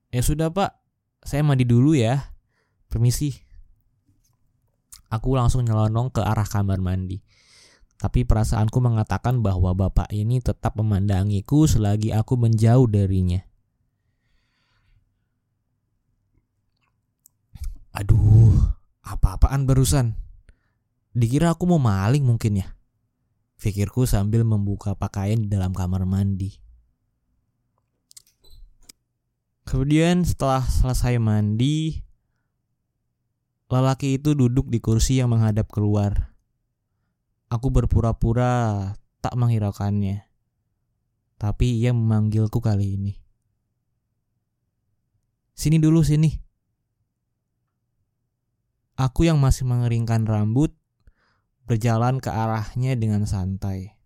Ya 0.09 0.21
sudah, 0.25 0.49
Pak. 0.49 0.73
Saya 1.21 1.45
mandi 1.45 1.65
dulu 1.65 1.93
ya. 1.93 2.33
Permisi. 2.89 3.37
Aku 5.13 5.37
langsung 5.37 5.61
nyelonong 5.61 6.09
ke 6.09 6.25
arah 6.25 6.49
kamar 6.49 6.81
mandi. 6.81 7.21
Tapi 8.03 8.27
perasaanku 8.27 8.83
mengatakan 8.83 9.39
bahwa 9.39 9.71
bapak 9.71 10.11
ini 10.11 10.43
tetap 10.43 10.75
memandangiku 10.75 11.63
selagi 11.63 12.11
aku 12.11 12.35
menjauh 12.35 12.83
darinya. 12.83 13.39
Aduh, 17.95 18.59
apa-apaan 19.07 19.63
barusan? 19.63 20.19
Dikira 21.15 21.55
aku 21.55 21.63
mau 21.63 21.79
maling 21.79 22.27
mungkin 22.27 22.59
ya? 22.59 22.75
Pikirku 23.55 24.03
sambil 24.03 24.43
membuka 24.43 24.99
pakaian 24.99 25.39
di 25.39 25.47
dalam 25.47 25.71
kamar 25.71 26.03
mandi. 26.03 26.59
Kemudian 29.63 30.27
setelah 30.27 30.59
selesai 30.67 31.23
mandi, 31.23 32.03
lelaki 33.71 34.19
itu 34.19 34.35
duduk 34.35 34.67
di 34.67 34.83
kursi 34.83 35.23
yang 35.23 35.31
menghadap 35.31 35.71
keluar. 35.71 36.32
Aku 37.53 37.69
berpura-pura 37.69 38.89
tak 39.21 39.37
menghiraukannya. 39.37 40.25
Tapi 41.37 41.85
ia 41.85 41.93
memanggilku 41.93 42.57
kali 42.57 42.97
ini. 42.97 43.13
Sini 45.53 45.77
dulu 45.77 46.01
sini. 46.01 46.33
Aku 48.97 49.29
yang 49.29 49.37
masih 49.37 49.69
mengeringkan 49.69 50.25
rambut 50.25 50.73
berjalan 51.69 52.17
ke 52.17 52.33
arahnya 52.33 52.97
dengan 52.97 53.29
santai. 53.29 54.01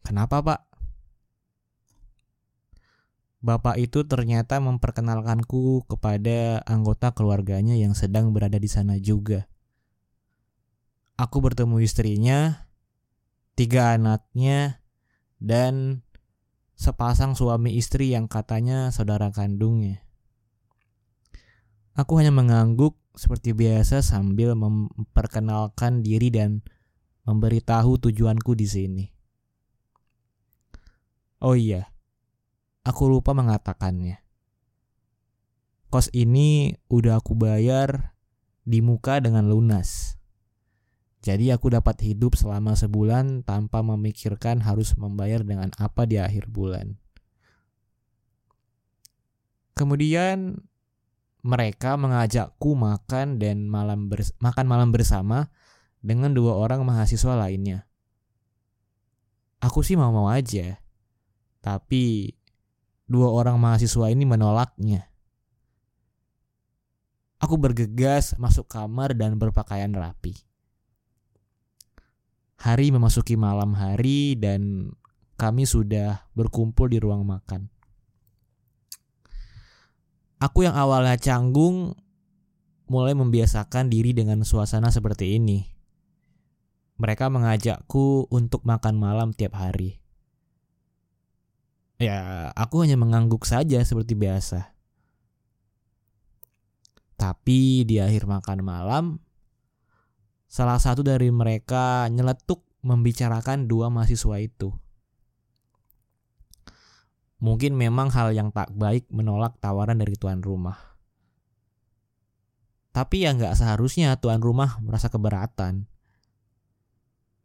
Kenapa, 0.00 0.40
Pak? 0.40 0.60
Bapak 3.44 3.76
itu 3.76 4.08
ternyata 4.08 4.64
memperkenalkanku 4.64 5.84
kepada 5.92 6.64
anggota 6.64 7.12
keluarganya 7.12 7.76
yang 7.76 7.92
sedang 7.92 8.32
berada 8.32 8.56
di 8.56 8.68
sana 8.72 8.96
juga 8.96 9.44
aku 11.14 11.38
bertemu 11.38 11.82
istrinya, 11.82 12.70
tiga 13.54 13.94
anaknya, 13.94 14.82
dan 15.38 16.02
sepasang 16.74 17.38
suami 17.38 17.78
istri 17.78 18.10
yang 18.10 18.26
katanya 18.26 18.90
saudara 18.90 19.30
kandungnya. 19.30 20.02
Aku 21.94 22.18
hanya 22.18 22.34
mengangguk 22.34 22.98
seperti 23.14 23.54
biasa 23.54 24.02
sambil 24.02 24.58
memperkenalkan 24.58 26.02
diri 26.02 26.34
dan 26.34 26.66
memberitahu 27.22 28.02
tujuanku 28.02 28.58
di 28.58 28.66
sini. 28.66 29.04
Oh 31.38 31.54
iya, 31.54 31.94
aku 32.82 33.06
lupa 33.06 33.30
mengatakannya. 33.30 34.18
Kos 35.94 36.10
ini 36.10 36.74
udah 36.90 37.22
aku 37.22 37.38
bayar 37.38 38.18
di 38.66 38.82
muka 38.82 39.22
dengan 39.22 39.46
lunas. 39.46 40.18
Jadi 41.24 41.48
aku 41.48 41.72
dapat 41.72 42.04
hidup 42.04 42.36
selama 42.36 42.76
sebulan 42.76 43.48
tanpa 43.48 43.80
memikirkan 43.80 44.60
harus 44.60 44.92
membayar 45.00 45.40
dengan 45.40 45.72
apa 45.80 46.04
di 46.04 46.20
akhir 46.20 46.52
bulan. 46.52 47.00
Kemudian 49.72 50.60
mereka 51.40 51.96
mengajakku 51.96 52.76
makan 52.76 53.40
dan 53.40 53.72
malam 53.72 54.12
makan 54.36 54.66
malam 54.68 54.92
bersama 54.92 55.48
dengan 56.04 56.36
dua 56.36 56.60
orang 56.60 56.84
mahasiswa 56.84 57.32
lainnya. 57.32 57.88
Aku 59.64 59.80
sih 59.80 59.96
mau-mau 59.96 60.28
aja. 60.28 60.76
Tapi 61.64 62.36
dua 63.08 63.32
orang 63.32 63.56
mahasiswa 63.56 64.12
ini 64.12 64.28
menolaknya. 64.28 65.08
Aku 67.40 67.56
bergegas 67.56 68.36
masuk 68.36 68.68
kamar 68.68 69.16
dan 69.16 69.40
berpakaian 69.40 69.88
rapi. 69.96 70.36
Hari 72.60 72.94
memasuki 72.94 73.34
malam 73.34 73.74
hari 73.74 74.38
dan 74.38 74.92
kami 75.34 75.66
sudah 75.66 76.30
berkumpul 76.32 76.86
di 76.88 77.02
ruang 77.02 77.26
makan. 77.26 77.68
Aku 80.38 80.62
yang 80.62 80.76
awalnya 80.76 81.16
canggung 81.16 81.96
mulai 82.84 83.16
membiasakan 83.16 83.88
diri 83.88 84.12
dengan 84.12 84.44
suasana 84.44 84.92
seperti 84.92 85.40
ini. 85.40 85.64
Mereka 87.00 87.26
mengajakku 87.32 88.30
untuk 88.30 88.62
makan 88.62 88.94
malam 89.00 89.32
tiap 89.34 89.56
hari. 89.58 89.98
Ya, 91.98 92.50
aku 92.52 92.84
hanya 92.84 93.00
mengangguk 93.00 93.48
saja 93.48 93.80
seperti 93.82 94.14
biasa. 94.14 94.74
Tapi 97.16 97.88
di 97.88 98.02
akhir 98.02 98.28
makan 98.28 98.60
malam, 98.60 99.04
Salah 100.54 100.78
satu 100.78 101.02
dari 101.02 101.34
mereka 101.34 102.06
nyeletuk 102.06 102.62
membicarakan 102.86 103.66
dua 103.66 103.90
mahasiswa 103.90 104.38
itu. 104.38 104.70
Mungkin 107.42 107.74
memang 107.74 108.14
hal 108.14 108.30
yang 108.30 108.54
tak 108.54 108.70
baik 108.70 109.10
menolak 109.10 109.58
tawaran 109.58 109.98
dari 109.98 110.14
tuan 110.14 110.46
rumah. 110.46 110.78
Tapi 112.94 113.26
ya 113.26 113.34
nggak 113.34 113.58
seharusnya 113.58 114.14
tuan 114.22 114.38
rumah 114.38 114.78
merasa 114.78 115.10
keberatan. 115.10 115.90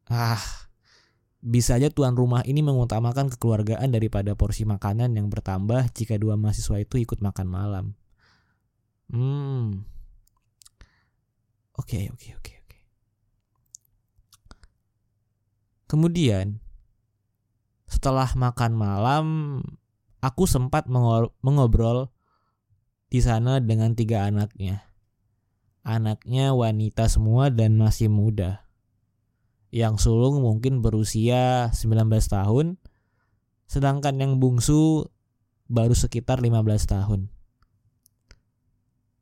Ah, 0.06 0.46
bisa 1.42 1.82
aja 1.82 1.90
tuan 1.90 2.14
rumah 2.14 2.46
ini 2.46 2.62
mengutamakan 2.62 3.34
kekeluargaan 3.34 3.90
daripada 3.90 4.38
porsi 4.38 4.70
makanan 4.70 5.18
yang 5.18 5.34
bertambah 5.34 5.90
jika 5.98 6.22
dua 6.22 6.38
mahasiswa 6.38 6.78
itu 6.78 7.02
ikut 7.02 7.26
makan 7.26 7.48
malam. 7.50 7.86
Hmm. 9.10 9.82
Oke, 11.74 12.06
okay, 12.06 12.14
oke, 12.14 12.22
okay, 12.22 12.32
oke. 12.38 12.44
Okay. 12.46 12.59
Kemudian 15.90 16.62
setelah 17.90 18.30
makan 18.38 18.78
malam, 18.78 19.26
aku 20.22 20.46
sempat 20.46 20.86
mengobrol 21.42 22.14
di 23.10 23.18
sana 23.26 23.58
dengan 23.58 23.98
tiga 23.98 24.30
anaknya. 24.30 24.86
Anaknya 25.82 26.54
wanita 26.54 27.10
semua 27.10 27.50
dan 27.50 27.82
masih 27.82 28.14
muda. 28.14 28.70
Yang 29.74 30.06
sulung 30.06 30.46
mungkin 30.46 30.86
berusia 30.86 31.74
19 31.74 32.06
tahun, 32.30 32.78
sedangkan 33.66 34.22
yang 34.22 34.38
bungsu 34.38 35.10
baru 35.66 35.98
sekitar 35.98 36.46
15 36.46 36.86
tahun. 36.86 37.34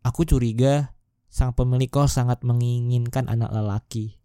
Aku 0.03 0.27
curiga 0.27 0.91
sang 1.31 1.55
pemilik 1.55 1.87
kos 1.87 2.19
sangat 2.19 2.43
menginginkan 2.43 3.31
anak 3.31 3.55
lelaki. 3.55 4.19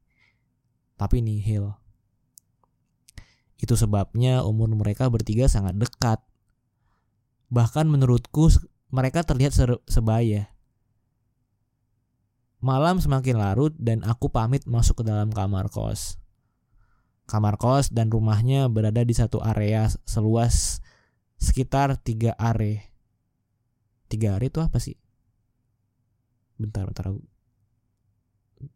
Tapi 0.98 1.22
nihil. 1.22 1.81
Itu 3.62 3.78
sebabnya 3.78 4.42
umur 4.42 4.74
mereka 4.74 5.06
bertiga 5.06 5.46
sangat 5.46 5.78
dekat. 5.78 6.18
Bahkan 7.46 7.86
menurutku 7.86 8.50
mereka 8.90 9.22
terlihat 9.22 9.54
sebaya. 9.86 10.50
Malam 12.58 12.98
semakin 12.98 13.38
larut 13.38 13.74
dan 13.78 14.02
aku 14.02 14.34
pamit 14.34 14.66
masuk 14.66 15.02
ke 15.02 15.04
dalam 15.06 15.30
kamar 15.30 15.70
kos. 15.70 16.18
Kamar 17.30 17.54
kos 17.54 17.94
dan 17.94 18.10
rumahnya 18.10 18.66
berada 18.66 19.06
di 19.06 19.14
satu 19.14 19.38
area 19.38 19.86
seluas 20.06 20.82
sekitar 21.38 21.94
tiga 22.02 22.34
are. 22.38 22.82
Tiga 24.10 24.38
are 24.38 24.46
itu 24.46 24.58
apa 24.58 24.82
sih? 24.82 24.98
Bentar, 26.58 26.86
bentar. 26.86 27.14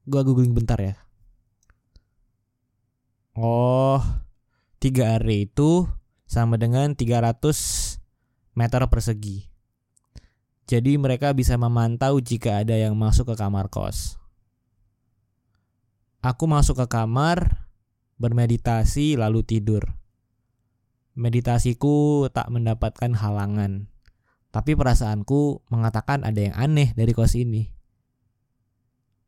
Gua 0.06 0.22
googling 0.22 0.54
bentar 0.54 0.78
ya. 0.78 0.94
Oh, 3.38 4.02
3 4.86 5.18
area 5.18 5.42
itu 5.42 5.82
sama 6.30 6.54
dengan 6.54 6.94
300 6.94 7.42
meter 8.54 8.86
persegi. 8.86 9.50
Jadi 10.70 10.94
mereka 10.94 11.34
bisa 11.34 11.58
memantau 11.58 12.22
jika 12.22 12.62
ada 12.62 12.78
yang 12.78 12.94
masuk 12.94 13.34
ke 13.34 13.34
kamar 13.34 13.66
kos. 13.66 14.14
Aku 16.22 16.46
masuk 16.46 16.78
ke 16.78 16.86
kamar, 16.86 17.66
bermeditasi 18.22 19.18
lalu 19.18 19.42
tidur. 19.42 19.82
Meditasiku 21.18 22.30
tak 22.30 22.46
mendapatkan 22.54 23.10
halangan. 23.10 23.90
Tapi 24.54 24.78
perasaanku 24.78 25.66
mengatakan 25.66 26.22
ada 26.22 26.46
yang 26.46 26.54
aneh 26.54 26.94
dari 26.94 27.10
kos 27.10 27.34
ini. 27.34 27.74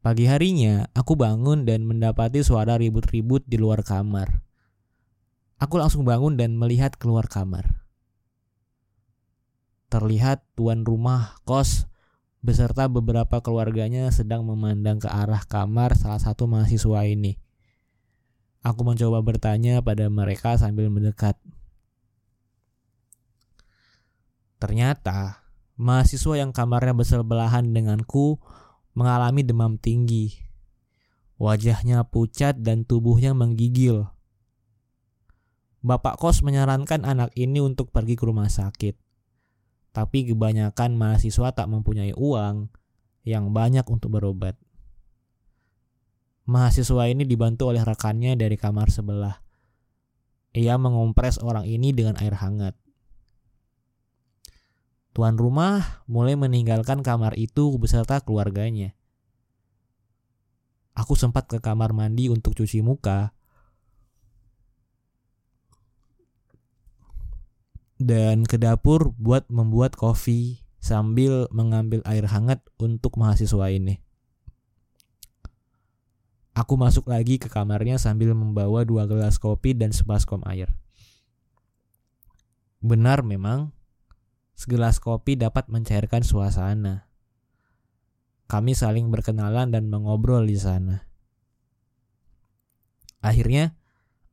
Pagi 0.06 0.30
harinya, 0.30 0.86
aku 0.94 1.18
bangun 1.18 1.66
dan 1.66 1.82
mendapati 1.82 2.46
suara 2.46 2.78
ribut-ribut 2.78 3.42
di 3.42 3.58
luar 3.58 3.82
kamar. 3.82 4.47
Aku 5.58 5.74
langsung 5.74 6.06
bangun 6.06 6.38
dan 6.38 6.54
melihat 6.54 6.94
keluar 6.94 7.26
kamar. 7.26 7.82
Terlihat 9.90 10.46
tuan 10.54 10.86
rumah 10.86 11.34
kos 11.42 11.90
beserta 12.38 12.86
beberapa 12.86 13.42
keluarganya 13.42 14.06
sedang 14.14 14.46
memandang 14.46 15.02
ke 15.02 15.10
arah 15.10 15.42
kamar 15.42 15.98
salah 15.98 16.22
satu 16.22 16.46
mahasiswa 16.46 17.02
ini. 17.02 17.34
Aku 18.62 18.86
mencoba 18.86 19.18
bertanya 19.22 19.82
pada 19.82 20.06
mereka 20.06 20.54
sambil 20.54 20.90
mendekat. 20.90 21.34
Ternyata 24.58 25.42
mahasiswa 25.78 26.34
yang 26.38 26.50
kamarnya 26.50 26.94
bersebelahan 26.94 27.70
denganku 27.70 28.38
mengalami 28.94 29.46
demam 29.46 29.78
tinggi. 29.78 30.34
Wajahnya 31.38 32.02
pucat 32.06 32.58
dan 32.58 32.82
tubuhnya 32.82 33.30
menggigil. 33.30 34.10
Bapak 35.78 36.18
kos 36.18 36.42
menyarankan 36.42 37.06
anak 37.06 37.30
ini 37.38 37.62
untuk 37.62 37.94
pergi 37.94 38.18
ke 38.18 38.26
rumah 38.26 38.50
sakit. 38.50 38.98
Tapi 39.94 40.30
kebanyakan 40.30 40.98
mahasiswa 40.98 41.54
tak 41.54 41.66
mempunyai 41.70 42.12
uang 42.18 42.70
yang 43.22 43.54
banyak 43.54 43.86
untuk 43.86 44.18
berobat. 44.18 44.58
Mahasiswa 46.48 47.12
ini 47.12 47.28
dibantu 47.28 47.68
oleh 47.68 47.84
rekannya 47.84 48.34
dari 48.34 48.56
kamar 48.56 48.88
sebelah. 48.88 49.38
Ia 50.56 50.80
mengompres 50.80 51.38
orang 51.44 51.68
ini 51.68 51.92
dengan 51.92 52.16
air 52.18 52.34
hangat. 52.34 52.74
Tuan 55.12 55.36
rumah 55.36 56.06
mulai 56.08 56.38
meninggalkan 56.38 57.04
kamar 57.04 57.36
itu 57.36 57.74
beserta 57.76 58.22
keluarganya. 58.24 58.96
Aku 60.98 61.14
sempat 61.14 61.46
ke 61.46 61.62
kamar 61.62 61.94
mandi 61.94 62.26
untuk 62.26 62.58
cuci 62.58 62.82
muka. 62.82 63.30
Dan 67.98 68.46
ke 68.46 68.56
dapur 68.56 69.10
buat 69.18 69.50
membuat 69.50 69.98
kopi 69.98 70.62
sambil 70.78 71.50
mengambil 71.50 72.00
air 72.06 72.30
hangat 72.30 72.62
untuk 72.78 73.18
mahasiswa 73.18 73.66
ini. 73.74 73.98
Aku 76.54 76.78
masuk 76.78 77.10
lagi 77.10 77.42
ke 77.42 77.50
kamarnya 77.50 77.98
sambil 77.98 78.34
membawa 78.34 78.86
dua 78.86 79.06
gelas 79.10 79.38
kopi 79.42 79.74
dan 79.74 79.90
sebaskom 79.90 80.42
air. 80.46 80.70
Benar 82.78 83.26
memang, 83.26 83.74
Segelas 84.58 84.98
kopi 84.98 85.38
dapat 85.38 85.70
mencairkan 85.70 86.26
suasana. 86.26 87.06
Kami 88.50 88.74
saling 88.74 89.06
berkenalan 89.06 89.70
dan 89.70 89.86
mengobrol 89.86 90.42
di 90.42 90.58
sana. 90.58 91.06
Akhirnya, 93.22 93.78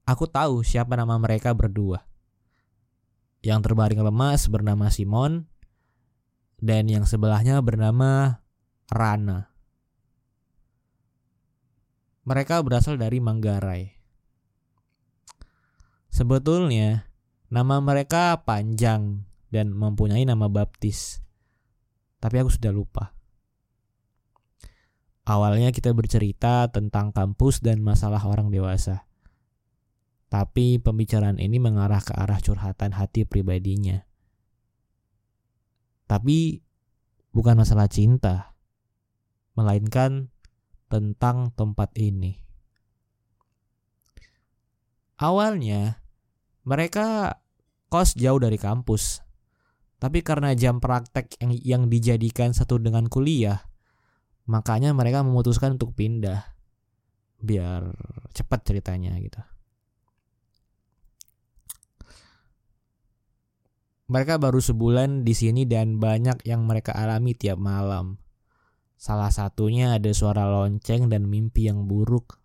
aku 0.01 0.25
tahu 0.25 0.65
siapa 0.65 0.97
nama 0.97 1.21
mereka 1.21 1.54
berdua. 1.54 2.10
Yang 3.45 3.69
terbaring 3.69 4.01
lemas 4.01 4.49
bernama 4.49 4.89
Simon, 4.89 5.45
dan 6.58 6.89
yang 6.89 7.05
sebelahnya 7.05 7.62
bernama 7.62 8.41
Rana. 8.89 9.53
Mereka 12.25 12.65
berasal 12.65 12.97
dari 12.97 13.21
Manggarai. 13.21 13.93
Sebetulnya, 16.10 17.05
nama 17.53 17.77
mereka 17.84 18.41
panjang 18.41 19.29
dan 19.53 19.77
mempunyai 19.77 20.25
nama 20.25 20.49
baptis. 20.49 21.21
Tapi 22.17 22.41
aku 22.41 22.49
sudah 22.49 22.73
lupa. 22.73 23.13
Awalnya 25.25 25.69
kita 25.69 25.93
bercerita 25.93 26.65
tentang 26.73 27.13
kampus 27.13 27.62
dan 27.62 27.81
masalah 27.86 28.25
orang 28.25 28.49
dewasa. 28.49 29.05
Tapi 30.29 30.81
pembicaraan 30.81 31.38
ini 31.38 31.61
mengarah 31.61 32.01
ke 32.01 32.11
arah 32.11 32.41
curhatan 32.41 32.97
hati 32.97 33.23
pribadinya. 33.23 34.03
Tapi 36.05 36.59
bukan 37.33 37.55
masalah 37.57 37.89
cinta, 37.89 38.53
melainkan 39.57 40.29
tentang 40.89 41.49
tempat 41.53 41.93
ini. 41.97 42.38
Awalnya, 45.15 46.03
mereka 46.67 47.39
kos 47.88 48.19
jauh 48.19 48.38
dari 48.38 48.59
kampus, 48.59 49.23
tapi 49.95 50.21
karena 50.21 50.51
jam 50.53 50.83
praktek 50.83 51.39
yang, 51.39 51.51
yang 51.63 51.83
dijadikan 51.88 52.51
satu 52.51 52.77
dengan 52.77 53.07
kuliah, 53.07 53.63
makanya 54.45 54.91
mereka 54.91 55.23
memutuskan 55.23 55.79
untuk 55.79 55.95
pindah. 55.95 56.53
Biar 57.39 57.89
cepat 58.35 58.67
ceritanya 58.67 59.15
gitu. 59.21 59.39
Mereka 64.05 64.37
baru 64.37 64.61
sebulan 64.61 65.25
di 65.25 65.33
sini 65.33 65.65
dan 65.65 65.97
banyak 65.97 66.45
yang 66.45 66.69
mereka 66.69 66.93
alami 66.93 67.33
tiap 67.33 67.57
malam. 67.57 68.21
Salah 69.01 69.33
satunya 69.33 69.97
ada 69.97 70.13
suara 70.13 70.45
lonceng 70.45 71.09
dan 71.09 71.25
mimpi 71.25 71.65
yang 71.65 71.89
buruk. 71.89 72.37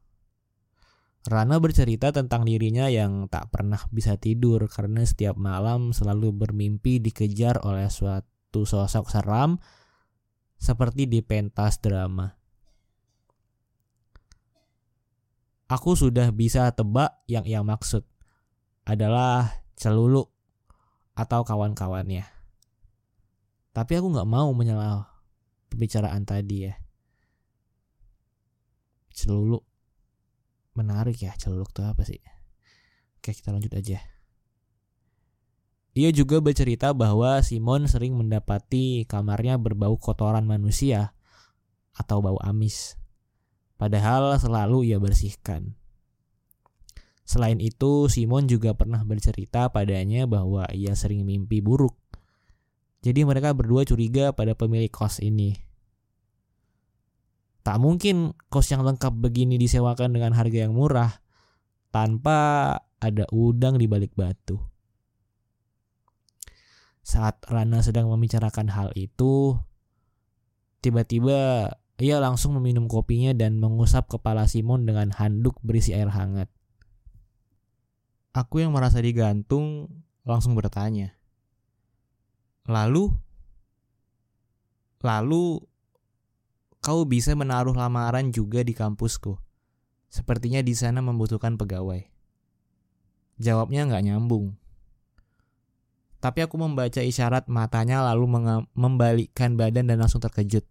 Rana 1.28 1.60
bercerita 1.60 2.16
tentang 2.16 2.48
dirinya 2.48 2.88
yang 2.88 3.28
tak 3.28 3.52
pernah 3.52 3.76
bisa 3.92 4.16
tidur 4.16 4.64
karena 4.72 5.04
setiap 5.04 5.36
malam 5.36 5.92
selalu 5.92 6.32
bermimpi 6.32 6.96
dikejar 6.96 7.60
oleh 7.60 7.92
suatu 7.92 8.64
sosok 8.64 9.12
seram 9.12 9.60
seperti 10.56 11.04
di 11.04 11.20
pentas 11.20 11.76
drama. 11.84 12.40
Aku 15.68 15.92
sudah 15.92 16.32
bisa 16.32 16.72
tebak 16.72 17.20
yang 17.28 17.44
ia 17.44 17.60
maksud 17.60 18.02
adalah 18.88 19.60
celuluk 19.76 20.39
atau 21.20 21.44
kawan-kawannya. 21.44 22.24
Tapi 23.76 23.92
aku 24.00 24.08
nggak 24.08 24.30
mau 24.30 24.48
menyalah 24.56 25.04
pembicaraan 25.68 26.24
tadi 26.24 26.72
ya. 26.72 26.74
Celuluk 29.12 29.68
menarik 30.80 31.18
ya 31.18 31.34
celuluk 31.34 31.70
tuh 31.74 31.84
apa 31.84 32.06
sih 32.06 32.22
oke 33.20 33.30
kita 33.34 33.50
lanjut 33.50 33.74
aja 33.74 33.98
ia 35.90 36.10
juga 36.14 36.38
bercerita 36.38 36.94
bahwa 36.94 37.42
Simon 37.42 37.90
sering 37.90 38.14
mendapati 38.14 39.04
kamarnya 39.10 39.58
berbau 39.58 39.98
kotoran 39.98 40.46
manusia 40.46 41.18
atau 41.90 42.22
bau 42.22 42.38
amis. 42.46 42.94
Padahal 43.74 44.38
selalu 44.38 44.86
ia 44.86 45.02
bersihkan. 45.02 45.74
Selain 47.24 47.62
itu, 47.62 48.10
Simon 48.10 48.50
juga 48.50 48.74
pernah 48.74 49.02
bercerita 49.06 49.70
padanya 49.70 50.26
bahwa 50.26 50.66
ia 50.74 50.92
sering 50.98 51.22
mimpi 51.22 51.62
buruk. 51.62 51.94
Jadi 53.00 53.24
mereka 53.24 53.56
berdua 53.56 53.88
curiga 53.88 54.36
pada 54.36 54.52
pemilik 54.52 54.92
kos 54.92 55.24
ini. 55.24 55.56
Tak 57.64 57.76
mungkin 57.80 58.36
kos 58.52 58.68
yang 58.72 58.84
lengkap 58.84 59.14
begini 59.20 59.56
disewakan 59.56 60.12
dengan 60.12 60.32
harga 60.36 60.68
yang 60.68 60.76
murah 60.76 61.20
tanpa 61.92 62.76
ada 63.00 63.24
udang 63.32 63.80
di 63.80 63.88
balik 63.88 64.12
batu. 64.12 64.60
Saat 67.00 67.48
Rana 67.48 67.80
sedang 67.80 68.12
membicarakan 68.12 68.68
hal 68.70 68.92
itu, 68.92 69.56
tiba-tiba 70.84 71.72
ia 72.00 72.16
langsung 72.20 72.56
meminum 72.56 72.88
kopinya 72.88 73.32
dan 73.32 73.56
mengusap 73.60 74.08
kepala 74.08 74.44
Simon 74.44 74.84
dengan 74.84 75.12
handuk 75.16 75.56
berisi 75.64 75.96
air 75.96 76.12
hangat. 76.12 76.52
Aku 78.30 78.62
yang 78.62 78.70
merasa 78.70 79.02
digantung 79.02 79.90
langsung 80.22 80.54
bertanya. 80.54 81.18
Lalu? 82.70 83.10
Lalu 85.02 85.64
kau 86.78 87.02
bisa 87.08 87.34
menaruh 87.34 87.74
lamaran 87.74 88.30
juga 88.30 88.62
di 88.62 88.70
kampusku. 88.76 89.34
Sepertinya 90.10 90.58
di 90.62 90.74
sana 90.74 90.98
membutuhkan 90.98 91.54
pegawai. 91.54 92.02
Jawabnya 93.38 93.86
nggak 93.86 94.04
nyambung. 94.10 94.58
Tapi 96.20 96.44
aku 96.44 96.60
membaca 96.60 97.00
isyarat 97.00 97.48
matanya 97.48 98.04
lalu 98.04 98.28
membalikkan 98.76 99.56
badan 99.56 99.88
dan 99.88 100.02
langsung 100.04 100.20
terkejut. 100.20 100.68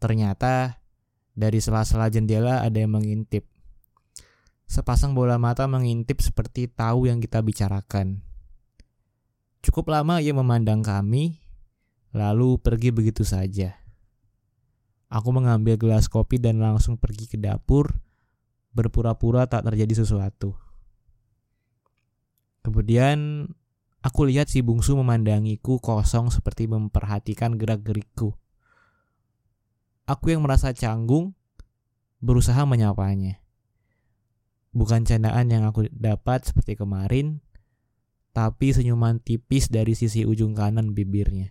Ternyata 0.00 0.80
dari 1.36 1.60
sela-sela 1.60 2.08
jendela 2.08 2.64
ada 2.64 2.78
yang 2.80 2.96
mengintip. 2.96 3.49
Sepasang 4.70 5.18
bola 5.18 5.34
mata 5.34 5.66
mengintip 5.66 6.22
seperti 6.22 6.70
tahu 6.70 7.10
yang 7.10 7.18
kita 7.18 7.42
bicarakan. 7.42 8.22
Cukup 9.66 9.90
lama 9.90 10.22
ia 10.22 10.30
memandang 10.30 10.78
kami, 10.86 11.42
lalu 12.14 12.54
pergi 12.54 12.94
begitu 12.94 13.26
saja. 13.26 13.74
Aku 15.10 15.34
mengambil 15.34 15.74
gelas 15.74 16.06
kopi 16.06 16.38
dan 16.38 16.62
langsung 16.62 17.02
pergi 17.02 17.26
ke 17.26 17.34
dapur, 17.34 17.98
berpura-pura 18.70 19.50
tak 19.50 19.66
terjadi 19.66 20.06
sesuatu. 20.06 20.54
Kemudian 22.62 23.50
aku 24.06 24.30
lihat 24.30 24.46
si 24.54 24.62
bungsu 24.62 24.94
memandangiku 24.94 25.82
kosong 25.82 26.30
seperti 26.30 26.70
memperhatikan 26.70 27.58
gerak-gerikku. 27.58 28.38
aku 30.06 30.30
yang 30.30 30.46
merasa 30.46 30.70
canggung 30.70 31.34
berusaha 32.22 32.62
menyapanya. 32.62 33.42
Bukan 34.70 35.02
candaan 35.02 35.50
yang 35.50 35.66
aku 35.66 35.90
dapat 35.90 36.46
seperti 36.46 36.78
kemarin, 36.78 37.42
tapi 38.30 38.70
senyuman 38.70 39.18
tipis 39.18 39.66
dari 39.66 39.98
sisi 39.98 40.22
ujung 40.22 40.54
kanan 40.54 40.94
bibirnya. 40.94 41.50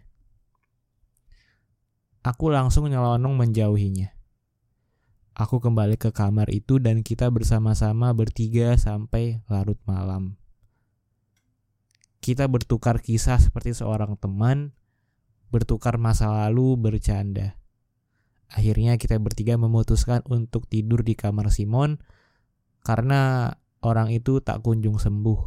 Aku 2.24 2.52
langsung 2.52 2.88
nyelonong 2.88 3.36
menjauhinya. 3.36 4.16
Aku 5.40 5.64
kembali 5.64 5.96
ke 5.96 6.12
kamar 6.12 6.52
itu 6.52 6.84
dan 6.84 7.00
kita 7.00 7.32
bersama-sama 7.32 8.12
bertiga 8.12 8.76
sampai 8.76 9.40
larut 9.48 9.80
malam. 9.88 10.36
Kita 12.20 12.52
bertukar 12.52 13.00
kisah 13.00 13.40
seperti 13.40 13.72
seorang 13.72 14.20
teman, 14.20 14.76
bertukar 15.48 15.96
masa 15.96 16.28
lalu, 16.28 16.76
bercanda. 16.76 17.56
Akhirnya 18.52 19.00
kita 19.00 19.16
bertiga 19.16 19.56
memutuskan 19.56 20.20
untuk 20.28 20.68
tidur 20.68 21.08
di 21.08 21.16
kamar 21.16 21.56
Simon 21.56 22.04
karena 22.84 23.54
orang 23.80 24.12
itu 24.12 24.44
tak 24.44 24.64
kunjung 24.64 25.00
sembuh. 25.00 25.40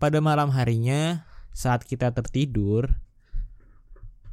Pada 0.00 0.20
malam 0.20 0.52
harinya, 0.52 1.24
saat 1.54 1.86
kita 1.86 2.12
tertidur, 2.12 2.92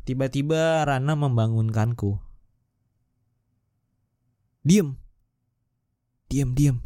tiba-tiba 0.04 0.84
Rana 0.84 1.14
membangunkanku. 1.16 2.20
Diem. 4.62 4.98
Diem, 6.28 6.50
diem. 6.54 6.78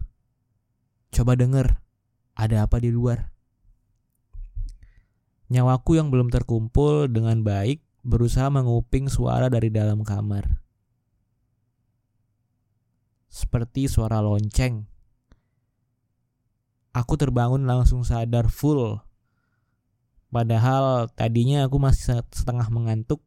Coba 1.12 1.36
denger. 1.40 1.82
Ada 2.36 2.68
apa 2.68 2.84
di 2.84 2.92
luar? 2.92 3.32
Nyawaku 5.48 5.96
yang 5.96 6.12
belum 6.12 6.34
terkumpul 6.34 7.08
dengan 7.08 7.46
baik 7.46 7.80
berusaha 8.06 8.50
menguping 8.50 9.08
suara 9.08 9.48
dari 9.48 9.72
dalam 9.72 10.04
kamar. 10.04 10.65
Seperti 13.36 13.92
suara 13.92 14.24
lonceng. 14.24 14.88
Aku 16.96 17.20
terbangun 17.20 17.68
langsung 17.68 18.08
sadar 18.08 18.48
full. 18.48 19.04
Padahal 20.32 21.12
tadinya 21.12 21.68
aku 21.68 21.76
masih 21.76 22.24
setengah 22.32 22.72
mengantuk 22.72 23.20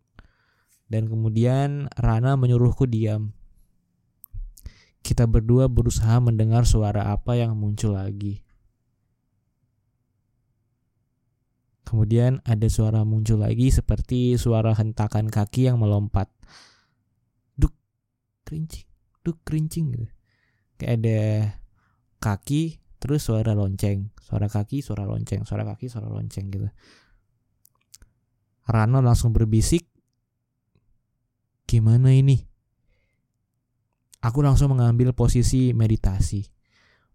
dan 0.88 1.12
kemudian 1.12 1.92
Rana 1.92 2.40
menyuruhku 2.40 2.88
diam. 2.88 3.36
Kita 5.04 5.28
berdua 5.28 5.68
berusaha 5.68 6.16
mendengar 6.24 6.64
suara 6.64 7.12
apa 7.12 7.36
yang 7.36 7.52
muncul 7.52 7.92
lagi. 7.92 8.40
Kemudian 11.84 12.40
ada 12.48 12.68
suara 12.72 13.04
muncul 13.04 13.44
lagi 13.44 13.68
seperti 13.68 14.40
suara 14.40 14.72
hentakan 14.72 15.28
kaki 15.28 15.68
yang 15.68 15.76
melompat. 15.76 16.32
Duk, 17.60 17.72
kerincing, 18.48 18.87
duk, 19.28 19.44
kerincing 19.44 19.92
gitu. 19.92 20.06
Kayak 20.80 20.92
ada 20.96 21.20
kaki, 22.24 22.80
terus 22.96 23.28
suara 23.28 23.52
lonceng. 23.52 24.08
Suara 24.24 24.48
kaki, 24.48 24.80
suara 24.80 25.04
lonceng, 25.04 25.44
suara 25.44 25.68
kaki, 25.68 25.92
suara 25.92 26.08
lonceng 26.08 26.48
gitu. 26.48 26.68
Rano 28.68 29.00
langsung 29.00 29.32
berbisik, 29.32 29.88
gimana 31.68 32.12
ini? 32.12 32.44
Aku 34.20 34.44
langsung 34.44 34.74
mengambil 34.76 35.16
posisi 35.16 35.72
meditasi, 35.72 36.44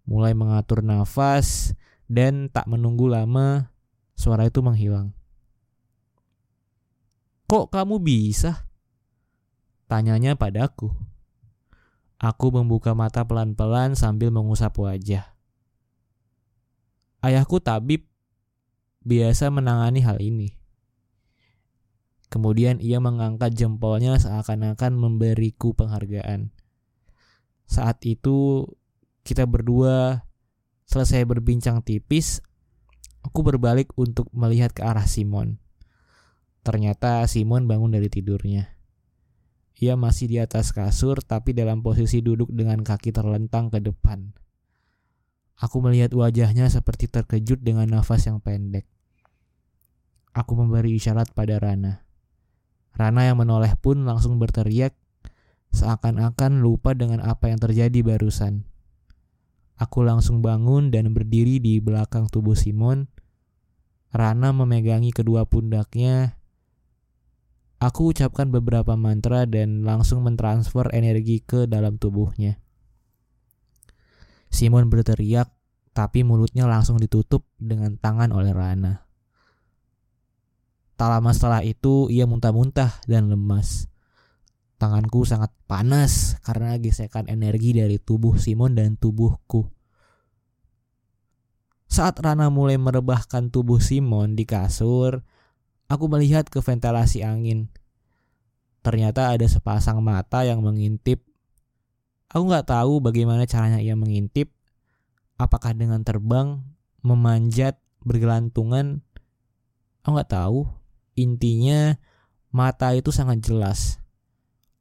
mulai 0.08 0.34
mengatur 0.34 0.82
nafas, 0.82 1.78
dan 2.10 2.50
tak 2.50 2.66
menunggu 2.66 3.12
lama 3.12 3.74
suara 4.18 4.48
itu 4.48 4.62
menghilang. 4.66 5.14
Kok 7.46 7.70
kamu 7.70 8.02
bisa? 8.02 8.66
Tanyanya 9.86 10.34
padaku. 10.34 10.90
Aku 12.24 12.56
membuka 12.56 12.96
mata 12.96 13.28
pelan-pelan 13.28 14.00
sambil 14.00 14.32
mengusap 14.32 14.80
wajah. 14.80 15.36
Ayahku 17.20 17.60
tabib 17.60 18.08
biasa 19.04 19.52
menangani 19.52 20.00
hal 20.00 20.24
ini. 20.24 20.56
Kemudian 22.32 22.80
ia 22.80 23.04
mengangkat 23.04 23.52
jempolnya 23.60 24.16
seakan-akan 24.24 24.96
memberiku 24.96 25.76
penghargaan. 25.76 26.56
Saat 27.68 28.00
itu 28.08 28.72
kita 29.28 29.44
berdua 29.44 30.24
selesai 30.88 31.28
berbincang 31.28 31.84
tipis, 31.84 32.40
aku 33.20 33.44
berbalik 33.44 33.92
untuk 34.00 34.32
melihat 34.32 34.72
ke 34.72 34.80
arah 34.80 35.04
Simon. 35.04 35.60
Ternyata 36.64 37.28
Simon 37.28 37.68
bangun 37.68 37.92
dari 37.92 38.08
tidurnya. 38.08 38.72
Ia 39.82 39.98
masih 39.98 40.30
di 40.30 40.38
atas 40.38 40.70
kasur 40.70 41.22
tapi 41.26 41.58
dalam 41.58 41.82
posisi 41.82 42.22
duduk 42.22 42.54
dengan 42.54 42.86
kaki 42.86 43.10
terlentang 43.10 43.74
ke 43.74 43.82
depan. 43.82 44.34
Aku 45.58 45.82
melihat 45.82 46.14
wajahnya 46.14 46.70
seperti 46.70 47.10
terkejut 47.10 47.62
dengan 47.62 47.90
nafas 47.90 48.26
yang 48.26 48.42
pendek. 48.42 48.86
Aku 50.34 50.58
memberi 50.58 50.98
isyarat 50.98 51.34
pada 51.38 51.62
Rana. 51.62 52.04
Rana 52.94 53.22
yang 53.26 53.42
menoleh 53.42 53.74
pun 53.78 54.06
langsung 54.06 54.38
berteriak 54.38 54.94
seakan-akan 55.74 56.62
lupa 56.62 56.94
dengan 56.94 57.22
apa 57.26 57.50
yang 57.50 57.58
terjadi 57.58 58.06
barusan. 58.06 58.66
Aku 59.78 60.06
langsung 60.06 60.46
bangun 60.46 60.94
dan 60.94 61.10
berdiri 61.18 61.58
di 61.58 61.82
belakang 61.82 62.30
tubuh 62.30 62.54
Simon. 62.54 63.10
Rana 64.14 64.54
memegangi 64.54 65.10
kedua 65.10 65.50
pundaknya. 65.50 66.38
Aku 67.84 68.16
ucapkan 68.16 68.48
beberapa 68.48 68.96
mantra 68.96 69.44
dan 69.44 69.84
langsung 69.84 70.24
mentransfer 70.24 70.88
energi 70.96 71.44
ke 71.44 71.68
dalam 71.68 72.00
tubuhnya. 72.00 72.56
Simon 74.48 74.88
berteriak, 74.88 75.52
tapi 75.92 76.24
mulutnya 76.24 76.64
langsung 76.64 76.96
ditutup 76.96 77.44
dengan 77.60 78.00
tangan 78.00 78.32
oleh 78.32 78.56
Rana. 78.56 79.04
Tak 80.96 81.10
lama 81.12 81.36
setelah 81.36 81.60
itu, 81.60 82.08
ia 82.08 82.24
muntah-muntah 82.24 83.04
dan 83.04 83.28
lemas. 83.28 83.92
Tanganku 84.80 85.28
sangat 85.28 85.52
panas 85.68 86.40
karena 86.40 86.80
gesekan 86.80 87.28
energi 87.28 87.76
dari 87.76 88.00
tubuh 88.00 88.40
Simon 88.40 88.80
dan 88.80 88.96
tubuhku. 88.96 89.68
Saat 91.92 92.24
Rana 92.24 92.48
mulai 92.48 92.80
merebahkan 92.80 93.52
tubuh 93.52 93.84
Simon 93.84 94.40
di 94.40 94.48
kasur, 94.48 95.20
aku 95.88 96.06
melihat 96.12 96.48
ke 96.48 96.60
ventilasi 96.60 97.24
angin. 97.24 97.72
Ternyata 98.84 99.32
ada 99.32 99.48
sepasang 99.48 100.04
mata 100.04 100.44
yang 100.44 100.60
mengintip. 100.60 101.24
Aku 102.28 102.50
nggak 102.50 102.68
tahu 102.68 103.00
bagaimana 103.00 103.48
caranya 103.48 103.80
ia 103.80 103.96
mengintip. 103.96 104.52
Apakah 105.40 105.72
dengan 105.74 106.04
terbang, 106.04 106.60
memanjat, 107.00 107.80
bergelantungan? 108.04 109.02
Aku 110.04 110.12
nggak 110.14 110.32
tahu. 110.32 110.68
Intinya 111.16 111.96
mata 112.50 112.92
itu 112.98 113.14
sangat 113.14 113.40
jelas 113.46 114.04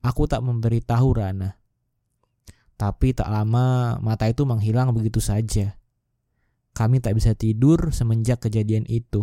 Aku 0.02 0.26
tak 0.26 0.42
memberitahu 0.42 1.14
Rana. 1.14 1.62
Tapi 2.74 3.14
tak 3.14 3.30
lama 3.30 3.94
mata 4.02 4.26
itu 4.26 4.42
menghilang 4.42 4.90
begitu 4.90 5.22
saja. 5.22 5.78
Kami 6.74 6.98
tak 6.98 7.14
bisa 7.14 7.38
tidur 7.38 7.94
semenjak 7.94 8.42
kejadian 8.42 8.82
itu. 8.90 9.22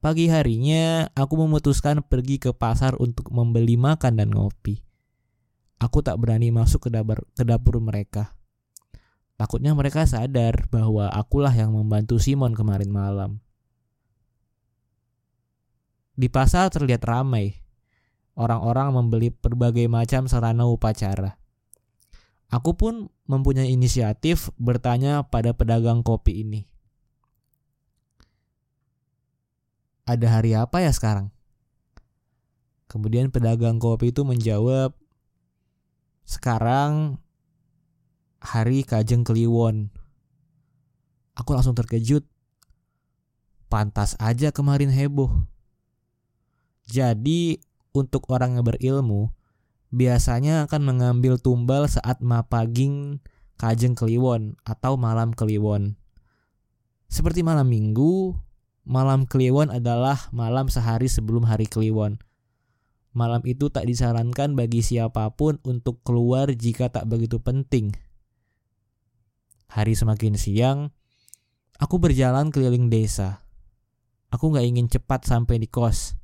Pagi 0.00 0.32
harinya, 0.32 1.12
aku 1.12 1.44
memutuskan 1.44 2.00
pergi 2.00 2.40
ke 2.40 2.56
pasar 2.56 2.96
untuk 2.96 3.28
membeli 3.28 3.76
makan 3.76 4.16
dan 4.16 4.32
ngopi. 4.32 4.80
Aku 5.76 6.00
tak 6.00 6.16
berani 6.16 6.48
masuk 6.48 6.88
ke 6.88 6.90
dapur, 6.92 7.28
ke 7.36 7.44
dapur 7.44 7.84
mereka. 7.84 8.32
Takutnya 9.36 9.76
mereka 9.76 10.08
sadar 10.08 10.72
bahwa 10.72 11.12
akulah 11.12 11.52
yang 11.52 11.76
membantu 11.76 12.16
Simon 12.16 12.56
kemarin 12.56 12.88
malam. 12.88 13.44
Di 16.16 16.32
pasar 16.32 16.72
terlihat 16.72 17.04
ramai 17.04 17.60
orang-orang 18.40 18.96
membeli 18.96 19.28
berbagai 19.36 19.84
macam 19.84 20.24
sarana 20.32 20.64
upacara. 20.64 21.36
Aku 22.48 22.72
pun 22.72 23.12
mempunyai 23.28 23.68
inisiatif 23.68 24.48
bertanya 24.56 25.28
pada 25.28 25.52
pedagang 25.52 26.00
kopi 26.00 26.40
ini. 26.40 26.69
Ada 30.10 30.26
hari 30.26 30.58
apa 30.58 30.82
ya 30.82 30.90
sekarang? 30.90 31.30
Kemudian 32.90 33.30
pedagang 33.30 33.78
kopi 33.78 34.10
itu 34.10 34.26
menjawab, 34.26 34.90
sekarang 36.26 37.22
hari 38.42 38.82
Kajeng 38.82 39.22
Kliwon. 39.22 39.94
Aku 41.38 41.54
langsung 41.54 41.78
terkejut. 41.78 42.26
Pantas 43.70 44.18
aja 44.18 44.50
kemarin 44.50 44.90
heboh. 44.90 45.46
Jadi 46.90 47.62
untuk 47.94 48.26
orang 48.34 48.58
yang 48.58 48.66
berilmu 48.66 49.30
biasanya 49.94 50.66
akan 50.66 50.82
mengambil 50.82 51.38
tumbal 51.38 51.86
saat 51.86 52.18
mapaging 52.18 53.22
kajeng 53.58 53.94
kliwon 53.94 54.58
atau 54.66 54.98
malam 54.98 55.30
kliwon. 55.30 55.94
Seperti 57.06 57.46
malam 57.46 57.70
minggu, 57.70 58.34
malam 58.88 59.28
kliwon 59.28 59.68
adalah 59.68 60.28
malam 60.32 60.68
sehari 60.72 61.06
sebelum 61.06 61.44
hari 61.44 61.68
kliwon. 61.68 62.20
Malam 63.10 63.42
itu 63.42 63.68
tak 63.74 63.90
disarankan 63.90 64.54
bagi 64.54 64.86
siapa 64.86 65.26
pun 65.34 65.58
untuk 65.66 65.98
keluar 66.06 66.54
jika 66.54 66.88
tak 66.94 67.10
begitu 67.10 67.42
penting. 67.42 67.90
Hari 69.70 69.94
semakin 69.98 70.38
siang, 70.38 70.78
aku 71.78 71.98
berjalan 71.98 72.54
keliling 72.54 72.86
desa. 72.86 73.42
Aku 74.30 74.54
gak 74.54 74.62
ingin 74.62 74.86
cepat 74.86 75.26
sampai 75.26 75.58
di 75.58 75.66
kos. 75.66 76.14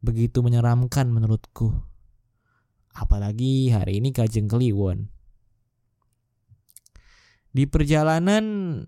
Begitu 0.00 0.40
menyeramkan 0.40 1.12
menurutku. 1.12 1.68
Apalagi 2.96 3.68
hari 3.68 4.00
ini 4.00 4.16
kajeng 4.16 4.48
kliwon. 4.48 5.12
Di 7.52 7.68
perjalanan, 7.68 8.44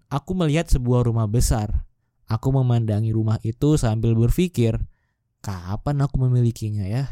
aku 0.09 0.33
melihat 0.33 0.73
sebuah 0.73 1.05
rumah 1.05 1.29
besar. 1.29 1.85
Aku 2.31 2.55
memandangi 2.55 3.11
rumah 3.11 3.41
itu 3.43 3.75
sambil 3.77 4.15
berpikir, 4.15 4.79
kapan 5.43 5.97
aku 6.03 6.17
memilikinya 6.27 6.87
ya? 6.87 7.11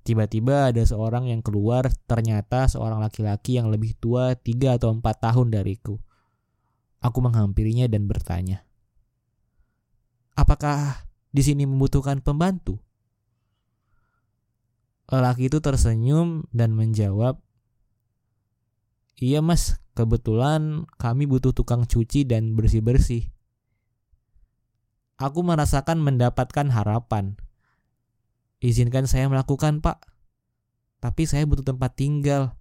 Tiba-tiba 0.00 0.72
ada 0.72 0.80
seorang 0.80 1.28
yang 1.28 1.44
keluar, 1.44 1.92
ternyata 2.08 2.66
seorang 2.66 3.04
laki-laki 3.04 3.60
yang 3.60 3.68
lebih 3.68 3.94
tua 4.00 4.32
3 4.32 4.80
atau 4.80 4.90
4 4.90 5.02
tahun 5.02 5.52
dariku. 5.52 6.00
Aku 7.00 7.18
menghampirinya 7.20 7.88
dan 7.88 8.08
bertanya, 8.08 8.64
Apakah 10.36 11.04
di 11.28 11.44
sini 11.44 11.68
membutuhkan 11.68 12.24
pembantu? 12.24 12.80
Lelaki 15.10 15.52
itu 15.52 15.58
tersenyum 15.60 16.48
dan 16.54 16.72
menjawab, 16.72 17.42
Iya 19.20 19.44
mas, 19.44 19.76
kebetulan 19.94 20.86
kami 20.96 21.26
butuh 21.26 21.54
tukang 21.54 21.84
cuci 21.84 22.26
dan 22.28 22.54
bersih-bersih. 22.54 23.28
Aku 25.20 25.44
merasakan 25.44 26.00
mendapatkan 26.00 26.72
harapan. 26.72 27.36
Izinkan 28.60 29.04
saya 29.04 29.28
melakukan 29.28 29.84
pak. 29.84 30.00
Tapi 31.00 31.28
saya 31.28 31.44
butuh 31.44 31.64
tempat 31.64 31.96
tinggal. 31.96 32.56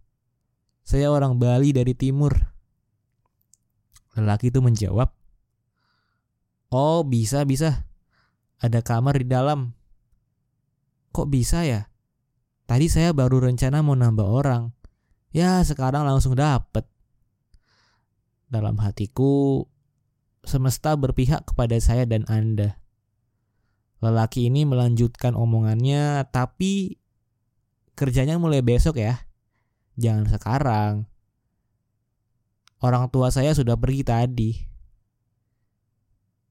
Saya 0.83 1.11
orang 1.11 1.39
Bali 1.39 1.71
dari 1.71 1.95
timur. 1.95 2.35
Lelaki 4.15 4.51
itu 4.51 4.59
menjawab, 4.59 5.15
Oh 6.69 7.01
bisa 7.01 7.49
bisa. 7.49 7.89
Ada 8.61 8.85
kamar 8.85 9.17
di 9.17 9.25
dalam. 9.25 9.73
Kok 11.09 11.27
bisa 11.33 11.65
ya? 11.65 11.89
Tadi 12.69 12.85
saya 12.85 13.09
baru 13.17 13.41
rencana 13.49 13.81
mau 13.81 13.97
nambah 13.97 14.27
orang. 14.29 14.69
Ya 15.33 15.57
sekarang 15.65 16.05
langsung 16.05 16.37
dapet. 16.37 16.85
Dalam 18.49 18.81
hatiku, 18.81 19.69
semesta 20.41 20.97
berpihak 20.97 21.45
kepada 21.53 21.77
saya 21.77 22.09
dan 22.09 22.25
Anda. 22.25 22.81
Lelaki 24.01 24.49
ini 24.49 24.65
melanjutkan 24.65 25.37
omongannya, 25.37 26.25
tapi 26.33 26.97
kerjanya 27.93 28.41
mulai 28.41 28.65
besok 28.65 28.97
ya. 28.97 29.21
Jangan 30.01 30.25
sekarang. 30.33 30.93
Orang 32.81 33.11
tua 33.13 33.29
saya 33.29 33.53
sudah 33.53 33.77
pergi 33.77 34.01
tadi. 34.01 34.51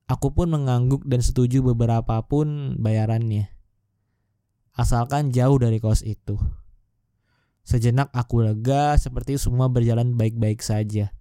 Aku 0.06 0.30
pun 0.30 0.54
mengangguk 0.54 1.02
dan 1.08 1.24
setuju 1.24 1.64
beberapa 1.64 2.20
pun 2.24 2.76
bayarannya. 2.78 3.48
Asalkan 4.76 5.34
jauh 5.34 5.58
dari 5.58 5.82
kos 5.82 6.06
itu. 6.06 6.38
Sejenak 7.66 8.08
aku 8.14 8.46
lega 8.46 8.94
seperti 8.96 9.36
semua 9.36 9.66
berjalan 9.66 10.14
baik-baik 10.14 10.62
saja. 10.62 11.12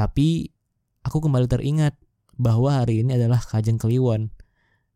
Tapi 0.00 0.48
aku 1.04 1.20
kembali 1.20 1.44
teringat 1.44 1.92
bahwa 2.40 2.80
hari 2.80 3.04
ini 3.04 3.20
adalah 3.20 3.36
Kajeng 3.36 3.76
Kliwon 3.76 4.32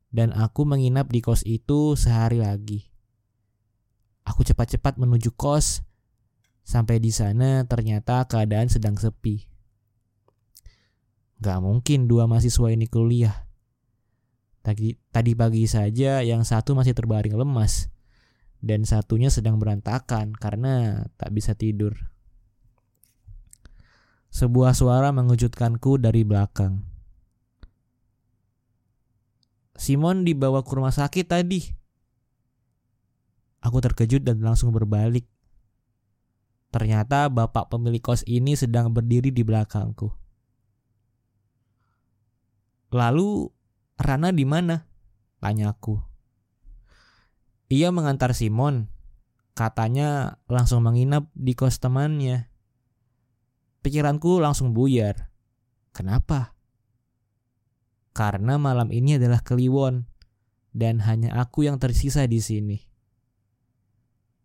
dan 0.09 0.33
aku 0.33 0.65
menginap 0.65 1.13
di 1.13 1.21
kos 1.21 1.45
itu 1.45 1.93
sehari 1.93 2.41
lagi. 2.41 2.89
Aku 4.25 4.41
cepat-cepat 4.41 4.97
menuju 4.97 5.37
kos. 5.37 5.85
Sampai 6.65 6.97
di 6.97 7.13
sana 7.13 7.69
ternyata 7.69 8.25
keadaan 8.25 8.73
sedang 8.73 8.97
sepi. 8.97 9.45
Gak 11.45 11.61
mungkin 11.61 12.09
dua 12.09 12.25
mahasiswa 12.25 12.73
ini 12.73 12.89
kuliah. 12.89 13.45
Tadi, 14.65 14.97
tadi 15.13 15.37
pagi 15.37 15.69
saja 15.69 16.25
yang 16.25 16.49
satu 16.49 16.73
masih 16.73 16.97
terbaring 16.97 17.37
lemas 17.37 17.93
dan 18.65 18.89
satunya 18.89 19.29
sedang 19.29 19.61
berantakan 19.61 20.33
karena 20.33 21.05
tak 21.21 21.37
bisa 21.37 21.53
tidur. 21.53 22.14
Sebuah 24.35 24.75
suara 24.75 25.15
mengejutkanku 25.15 26.03
dari 26.03 26.27
belakang. 26.27 26.83
Simon 29.79 30.27
dibawa 30.27 30.67
ke 30.67 30.75
rumah 30.75 30.91
sakit 30.91 31.27
tadi. 31.31 31.63
Aku 33.63 33.79
terkejut 33.79 34.27
dan 34.27 34.43
langsung 34.43 34.75
berbalik. 34.75 35.31
Ternyata 36.75 37.31
bapak 37.31 37.71
pemilik 37.71 38.03
kos 38.03 38.27
ini 38.27 38.59
sedang 38.59 38.91
berdiri 38.91 39.31
di 39.31 39.47
belakangku. 39.47 40.11
Lalu 42.91 43.47
Rana 43.95 44.35
di 44.35 44.43
mana? 44.43 44.83
Tanyaku. 45.39 45.95
Ia 47.71 47.95
mengantar 47.95 48.35
Simon. 48.35 48.91
Katanya 49.55 50.43
langsung 50.51 50.83
menginap 50.83 51.31
di 51.39 51.55
kos 51.55 51.79
temannya. 51.79 52.54
Pikiranku 53.85 54.41
langsung 54.41 54.73
buyar. 54.73 55.29
Kenapa? 55.93 56.57
Karena 58.17 58.57
malam 58.57 58.89
ini 58.89 59.21
adalah 59.21 59.45
Kliwon 59.45 60.09
dan 60.73 61.05
hanya 61.05 61.37
aku 61.37 61.69
yang 61.69 61.77
tersisa 61.77 62.25
di 62.25 62.41
sini. 62.41 62.81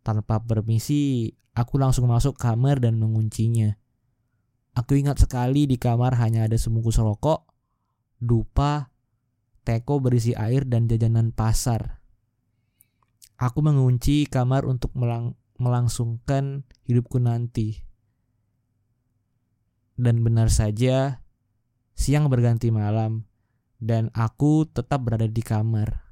Tanpa 0.03 0.43
permisi, 0.43 1.31
aku 1.55 1.79
langsung 1.79 2.11
masuk 2.11 2.35
kamar 2.35 2.83
dan 2.83 2.99
menguncinya. 2.99 3.79
Aku 4.75 4.99
ingat 4.99 5.23
sekali 5.23 5.71
di 5.71 5.79
kamar 5.79 6.19
hanya 6.19 6.43
ada 6.43 6.59
sebungkus 6.59 6.99
rokok, 6.99 7.47
dupa, 8.19 8.91
teko 9.63 10.03
berisi 10.03 10.35
air 10.35 10.67
dan 10.67 10.91
jajanan 10.91 11.31
pasar. 11.31 12.03
Aku 13.39 13.63
mengunci 13.63 14.27
kamar 14.27 14.67
untuk 14.67 14.91
melang 14.99 15.39
melangsungkan 15.55 16.67
hidupku 16.83 17.23
nanti. 17.23 17.88
Dan 19.99 20.23
benar 20.23 20.47
saja, 20.47 21.19
siang 21.91 22.31
berganti 22.31 22.71
malam, 22.71 23.27
dan 23.83 24.07
aku 24.15 24.63
tetap 24.63 25.03
berada 25.03 25.27
di 25.27 25.43
kamar. 25.43 26.07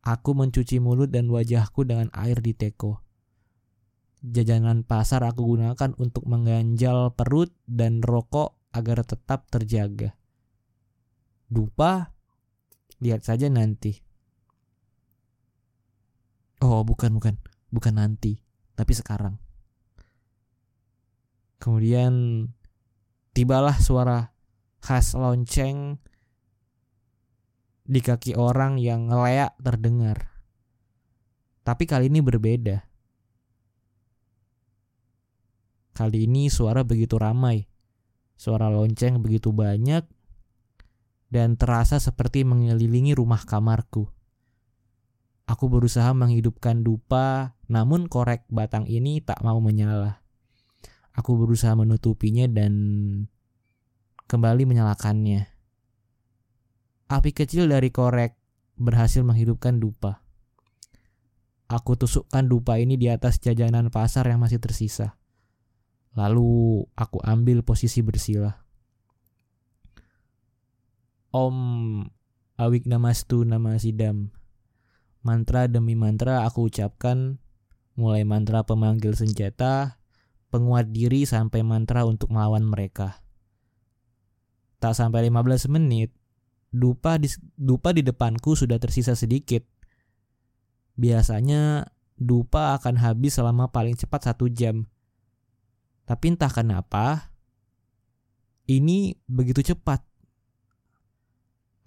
Aku 0.00 0.32
mencuci 0.32 0.80
mulut 0.80 1.12
dan 1.12 1.28
wajahku 1.28 1.84
dengan 1.84 2.08
air 2.16 2.40
di 2.40 2.56
teko. 2.56 3.04
Jajanan 4.24 4.80
pasar 4.80 5.28
aku 5.28 5.44
gunakan 5.44 5.92
untuk 6.00 6.24
mengganjal 6.24 7.12
perut 7.12 7.52
dan 7.68 8.00
rokok 8.00 8.56
agar 8.72 9.04
tetap 9.04 9.52
terjaga. 9.52 10.16
Dupa, 11.52 12.16
lihat 13.04 13.28
saja 13.28 13.52
nanti. 13.52 14.00
Oh, 16.64 16.80
bukan, 16.80 17.12
bukan. 17.12 17.36
Bukan 17.68 18.00
nanti, 18.00 18.40
tapi 18.72 18.96
sekarang. 18.96 19.36
Kemudian 21.58 22.46
tibalah 23.34 23.76
suara 23.78 24.30
khas 24.78 25.14
lonceng 25.18 25.98
di 27.88 28.00
kaki 28.04 28.38
orang 28.38 28.78
yang 28.78 29.10
ngeleak 29.10 29.58
terdengar. 29.58 30.30
Tapi 31.66 31.84
kali 31.84 32.08
ini 32.08 32.20
berbeda. 32.24 32.84
Kali 35.96 36.30
ini 36.30 36.46
suara 36.46 36.86
begitu 36.86 37.18
ramai. 37.18 37.66
Suara 38.38 38.70
lonceng 38.70 39.18
begitu 39.18 39.50
banyak 39.50 40.06
dan 41.28 41.58
terasa 41.58 41.98
seperti 41.98 42.46
mengelilingi 42.46 43.12
rumah 43.18 43.42
kamarku. 43.42 44.08
Aku 45.48 45.72
berusaha 45.72 46.12
menghidupkan 46.12 46.84
dupa, 46.84 47.56
namun 47.72 48.06
korek 48.06 48.44
batang 48.52 48.84
ini 48.84 49.24
tak 49.24 49.40
mau 49.40 49.58
menyala. 49.64 50.20
Aku 51.18 51.34
berusaha 51.34 51.74
menutupinya 51.74 52.46
dan 52.46 52.72
kembali 54.30 54.70
menyalakannya. 54.70 55.50
Api 57.10 57.30
kecil 57.34 57.66
dari 57.66 57.90
korek 57.90 58.38
berhasil 58.78 59.26
menghidupkan 59.26 59.82
dupa. 59.82 60.22
Aku 61.66 61.98
tusukkan 61.98 62.46
dupa 62.46 62.78
ini 62.78 62.94
di 62.94 63.10
atas 63.10 63.42
jajanan 63.42 63.90
pasar 63.90 64.30
yang 64.30 64.38
masih 64.38 64.62
tersisa. 64.62 65.18
Lalu 66.14 66.86
aku 66.94 67.18
ambil 67.26 67.66
posisi 67.66 67.98
bersila. 68.00 68.54
Om 71.34 71.56
Awik 72.56 72.88
Namastu 72.88 73.44
Nama 73.44 73.76
Sidam 73.76 74.32
Mantra 75.20 75.68
demi 75.68 75.92
mantra 75.92 76.48
aku 76.48 76.72
ucapkan 76.72 77.36
mulai 77.98 78.22
mantra 78.22 78.62
pemanggil 78.62 79.12
senjata, 79.12 79.98
penguat 80.48 80.88
diri 80.92 81.28
sampai 81.28 81.60
mantra 81.64 82.04
untuk 82.08 82.32
melawan 82.32 82.64
mereka. 82.64 83.20
Tak 84.78 84.94
sampai 84.96 85.28
15 85.28 85.68
menit, 85.72 86.14
dupa 86.70 87.16
di, 87.16 87.28
dupa 87.56 87.92
di 87.92 88.04
depanku 88.04 88.54
sudah 88.54 88.80
tersisa 88.80 89.12
sedikit. 89.18 89.64
Biasanya 90.98 91.86
dupa 92.18 92.74
akan 92.76 92.98
habis 92.98 93.38
selama 93.38 93.70
paling 93.70 93.94
cepat 93.94 94.32
satu 94.32 94.50
jam. 94.50 94.90
Tapi 96.08 96.24
entah 96.34 96.50
kenapa, 96.50 97.30
ini 98.68 99.16
begitu 99.28 99.62
cepat. 99.62 100.04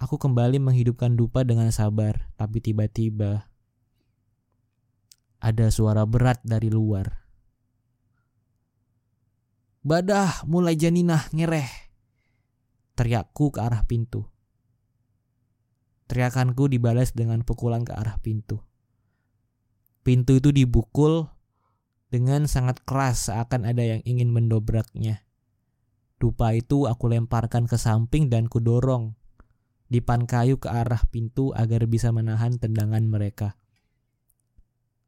Aku 0.01 0.17
kembali 0.17 0.57
menghidupkan 0.57 1.13
dupa 1.13 1.45
dengan 1.45 1.69
sabar, 1.69 2.33
tapi 2.33 2.57
tiba-tiba 2.57 3.45
ada 5.41 5.67
suara 5.73 6.05
berat 6.05 6.41
dari 6.41 6.69
luar. 6.73 7.20
Badah 9.81 10.45
mulai 10.45 10.77
janinah 10.77 11.33
ngereh. 11.33 11.65
Teriakku 12.93 13.49
ke 13.49 13.65
arah 13.65 13.81
pintu. 13.89 14.29
Teriakanku 16.05 16.69
dibalas 16.69 17.17
dengan 17.17 17.41
pukulan 17.41 17.81
ke 17.81 17.89
arah 17.97 18.21
pintu. 18.21 18.61
Pintu 20.05 20.37
itu 20.37 20.53
dibukul 20.53 21.25
dengan 22.13 22.45
sangat 22.45 22.85
keras 22.85 23.25
seakan 23.33 23.65
ada 23.65 23.81
yang 23.81 24.05
ingin 24.05 24.29
mendobraknya. 24.29 25.25
Dupa 26.21 26.53
itu 26.53 26.85
aku 26.85 27.09
lemparkan 27.09 27.65
ke 27.65 27.81
samping 27.81 28.29
dan 28.29 28.45
kudorong 28.45 29.17
dipan 29.89 30.29
kayu 30.29 30.61
ke 30.61 30.69
arah 30.69 31.01
pintu 31.09 31.57
agar 31.57 31.89
bisa 31.89 32.13
menahan 32.13 32.61
tendangan 32.61 33.01
mereka. 33.01 33.57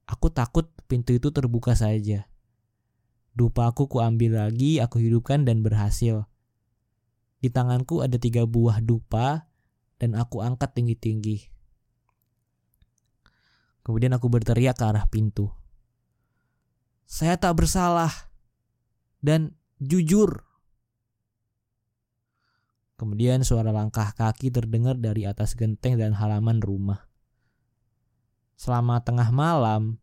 Aku 0.10 0.34
takut 0.34 0.74
pintu 0.90 1.14
itu 1.14 1.30
terbuka 1.30 1.78
saja. 1.78 2.26
Dupa 3.34 3.74
aku 3.74 3.90
kuambil 3.90 4.38
lagi, 4.38 4.78
aku 4.78 5.02
hidupkan 5.02 5.46
dan 5.46 5.66
berhasil. 5.66 6.30
Di 7.42 7.50
tanganku 7.50 8.06
ada 8.06 8.16
tiga 8.22 8.46
buah 8.46 8.80
dupa 8.80 9.50
dan 9.98 10.14
aku 10.14 10.46
angkat 10.46 10.72
tinggi-tinggi. 10.78 11.50
Kemudian 13.84 14.16
aku 14.16 14.32
berteriak 14.32 14.80
ke 14.80 14.86
arah 14.86 15.10
pintu. 15.10 15.52
Saya 17.04 17.36
tak 17.36 17.60
bersalah 17.60 18.32
dan 19.20 19.58
jujur 19.82 20.54
Kemudian 23.04 23.44
suara 23.44 23.76
langkah 23.76 24.16
kaki 24.16 24.48
terdengar 24.48 24.96
dari 24.96 25.28
atas 25.28 25.60
genteng 25.60 26.00
dan 26.00 26.16
halaman 26.16 26.64
rumah. 26.64 27.10
Selama 28.56 29.04
tengah 29.04 29.28
malam, 29.28 30.00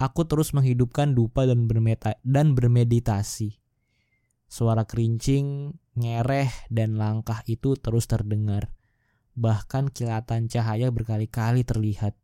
aku 0.00 0.24
terus 0.24 0.56
menghidupkan 0.56 1.12
dupa 1.12 1.44
dan, 1.44 1.68
bermeta 1.68 2.16
dan 2.24 2.56
bermeditasi. 2.56 3.60
Suara 4.48 4.88
kerincing, 4.88 5.76
ngereh, 5.94 6.72
dan 6.72 6.96
langkah 6.96 7.44
itu 7.44 7.76
terus 7.76 8.08
terdengar. 8.08 8.72
Bahkan 9.36 9.92
kilatan 9.92 10.48
cahaya 10.48 10.88
berkali-kali 10.88 11.62
terlihat. 11.62 12.16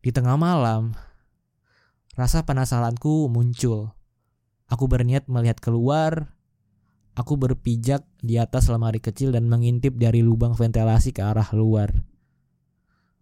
Di 0.00 0.08
tengah 0.14 0.40
malam, 0.40 0.96
rasa 2.16 2.46
penasaranku 2.46 3.28
muncul. 3.28 3.92
Aku 4.70 4.88
berniat 4.88 5.28
melihat 5.28 5.60
keluar. 5.60 6.32
Aku 7.18 7.36
berpijak 7.36 8.06
di 8.24 8.40
atas 8.40 8.72
lemari 8.72 9.02
kecil 9.02 9.34
dan 9.34 9.50
mengintip 9.50 9.98
dari 10.00 10.24
lubang 10.24 10.56
ventilasi 10.56 11.12
ke 11.12 11.20
arah 11.20 11.52
luar. 11.52 12.09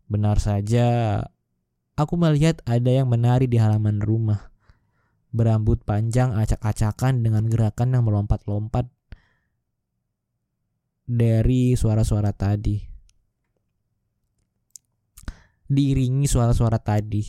Benar 0.08 0.40
saja, 0.40 1.20
aku 1.92 2.16
melihat 2.16 2.64
ada 2.64 2.88
yang 2.88 3.12
menari 3.12 3.44
di 3.44 3.60
halaman 3.60 4.00
rumah. 4.00 4.48
Berambut 5.28 5.84
panjang 5.84 6.32
acak-acakan 6.32 7.20
dengan 7.20 7.44
gerakan 7.44 7.92
yang 7.92 8.08
melompat-lompat 8.08 8.88
dari 11.04 11.76
suara-suara 11.76 12.32
tadi. 12.32 12.80
Diiringi 15.68 16.24
suara-suara 16.24 16.80
tadi. 16.80 17.28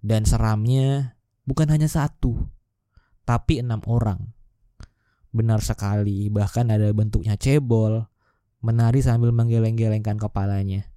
Dan 0.00 0.24
seramnya 0.24 1.20
bukan 1.44 1.68
hanya 1.68 1.92
satu, 1.92 2.40
tapi 3.28 3.60
enam 3.60 3.84
orang. 3.84 4.32
Benar 5.28 5.60
sekali, 5.60 6.32
bahkan 6.32 6.72
ada 6.72 6.88
bentuknya 6.96 7.36
cebol, 7.36 8.08
menari 8.64 9.04
sambil 9.04 9.28
menggeleng-gelengkan 9.36 10.16
kepalanya. 10.16 10.93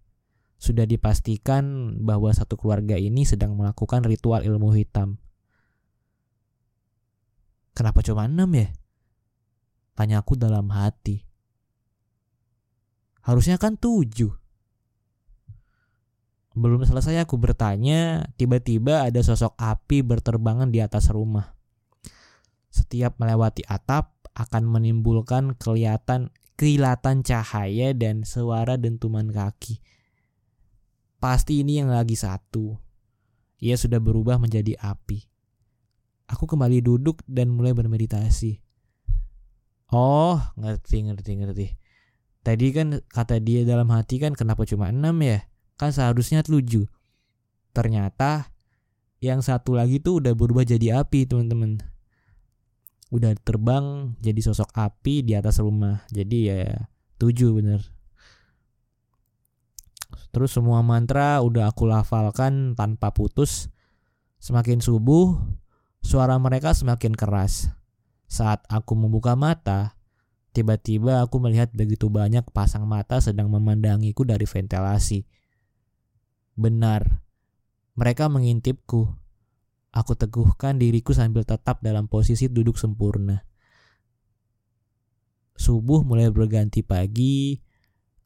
Sudah 0.57 0.89
dipastikan 0.89 1.95
bahwa 2.01 2.33
satu 2.33 2.57
keluarga 2.57 2.97
ini 2.97 3.23
sedang 3.23 3.53
melakukan 3.53 4.01
ritual 4.05 4.41
ilmu 4.41 4.73
hitam. 4.73 5.21
Kenapa 7.77 8.01
cuma 8.01 8.25
enam 8.25 8.49
ya? 8.57 8.73
Tanyaku 9.93 10.33
dalam 10.33 10.69
hati. 10.73 11.21
Harusnya 13.21 13.61
kan 13.61 13.77
tujuh. 13.77 14.33
Belum 16.57 16.81
selesai 16.81 17.21
aku 17.21 17.37
bertanya, 17.37 18.25
tiba-tiba 18.33 19.05
ada 19.05 19.21
sosok 19.21 19.53
api 19.61 20.01
berterbangan 20.01 20.73
di 20.73 20.81
atas 20.81 21.13
rumah 21.13 21.57
setiap 22.77 23.17
melewati 23.17 23.65
atap 23.65 24.13
akan 24.37 24.69
menimbulkan 24.69 25.57
kelihatan 25.57 26.29
kilatan 26.53 27.25
cahaya 27.25 27.97
dan 27.97 28.21
suara 28.21 28.77
dentuman 28.77 29.33
kaki. 29.33 29.81
Pasti 31.17 31.65
ini 31.65 31.81
yang 31.81 31.89
lagi 31.89 32.13
satu. 32.13 32.77
Ia 33.57 33.73
sudah 33.73 33.97
berubah 33.97 34.37
menjadi 34.37 34.77
api. 34.77 35.25
Aku 36.29 36.45
kembali 36.45 36.83
duduk 36.83 37.25
dan 37.25 37.49
mulai 37.49 37.73
bermeditasi. 37.73 38.61
Oh, 39.89 40.37
ngerti, 40.59 41.07
ngerti, 41.07 41.31
ngerti. 41.39 41.67
Tadi 42.43 42.67
kan 42.75 43.01
kata 43.07 43.39
dia 43.39 43.63
dalam 43.63 43.87
hati 43.89 44.19
kan 44.19 44.35
kenapa 44.35 44.67
cuma 44.67 44.91
enam 44.91 45.15
ya? 45.23 45.47
Kan 45.79 45.95
seharusnya 45.95 46.43
tujuh. 46.43 46.85
Ternyata 47.71 48.51
yang 49.23 49.41
satu 49.41 49.73
lagi 49.73 49.97
tuh 49.97 50.21
udah 50.21 50.37
berubah 50.37 50.61
jadi 50.61 51.01
api 51.01 51.25
teman-teman 51.25 51.81
udah 53.09 53.33
terbang 53.39 54.13
jadi 54.19 54.39
sosok 54.43 54.75
api 54.75 55.23
di 55.23 55.33
atas 55.33 55.63
rumah 55.63 56.03
jadi 56.11 56.37
ya 56.43 56.91
tujuh 57.17 57.55
bener 57.55 57.81
terus 60.29 60.53
semua 60.55 60.83
mantra 60.85 61.39
udah 61.41 61.71
aku 61.71 61.87
lafalkan 61.89 62.73
tanpa 62.77 63.11
putus 63.11 63.71
semakin 64.37 64.79
subuh 64.79 65.37
suara 66.03 66.37
mereka 66.37 66.71
semakin 66.73 67.17
keras 67.17 67.71
saat 68.27 68.63
aku 68.67 68.93
membuka 68.93 69.33
mata 69.33 69.95
tiba-tiba 70.51 71.23
aku 71.23 71.39
melihat 71.39 71.71
begitu 71.73 72.11
banyak 72.11 72.43
pasang 72.51 72.85
mata 72.85 73.21
sedang 73.23 73.47
memandangiku 73.49 74.27
dari 74.27 74.43
ventilasi 74.43 75.23
benar 76.57 77.23
mereka 77.97 78.29
mengintipku 78.29 79.09
Aku 79.97 80.13
teguhkan 80.13 80.77
diriku 80.77 81.15
sambil 81.15 81.41
tetap 81.41 81.81
dalam 81.81 82.05
posisi 82.05 82.45
duduk 82.45 82.77
sempurna. 82.77 83.41
Subuh 85.57 86.05
mulai 86.05 86.29
berganti 86.29 86.85
pagi. 86.85 87.57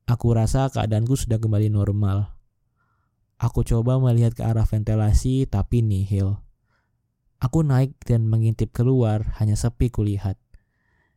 Aku 0.10 0.34
rasa 0.34 0.70
keadaanku 0.70 1.14
sudah 1.18 1.38
kembali 1.38 1.70
normal. 1.70 2.34
Aku 3.42 3.66
coba 3.66 3.98
melihat 3.98 4.38
ke 4.38 4.46
arah 4.46 4.70
ventilasi 4.70 5.50
tapi 5.50 5.82
nihil. 5.82 6.38
Aku 7.42 7.66
naik 7.66 7.98
dan 8.06 8.30
mengintip 8.30 8.70
keluar, 8.70 9.34
hanya 9.42 9.58
sepi 9.58 9.90
kulihat. 9.90 10.38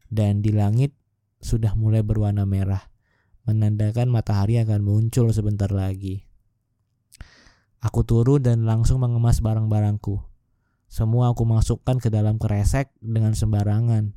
Dan 0.09 0.41
di 0.41 0.57
langit 0.57 0.97
sudah 1.45 1.77
mulai 1.77 2.01
berwarna 2.01 2.49
merah, 2.49 2.89
menandakan 3.45 4.09
matahari 4.09 4.57
akan 4.57 4.81
muncul 4.81 5.29
sebentar 5.37 5.69
lagi. 5.69 6.25
Aku 7.85 8.01
turun 8.09 8.41
dan 8.41 8.65
langsung 8.65 9.05
mengemas 9.05 9.45
barang-barangku. 9.45 10.17
Semua 10.89 11.37
aku 11.37 11.45
masukkan 11.45 12.01
ke 12.01 12.09
dalam 12.09 12.41
kresek 12.41 12.89
dengan 13.05 13.37
sembarangan. 13.37 14.17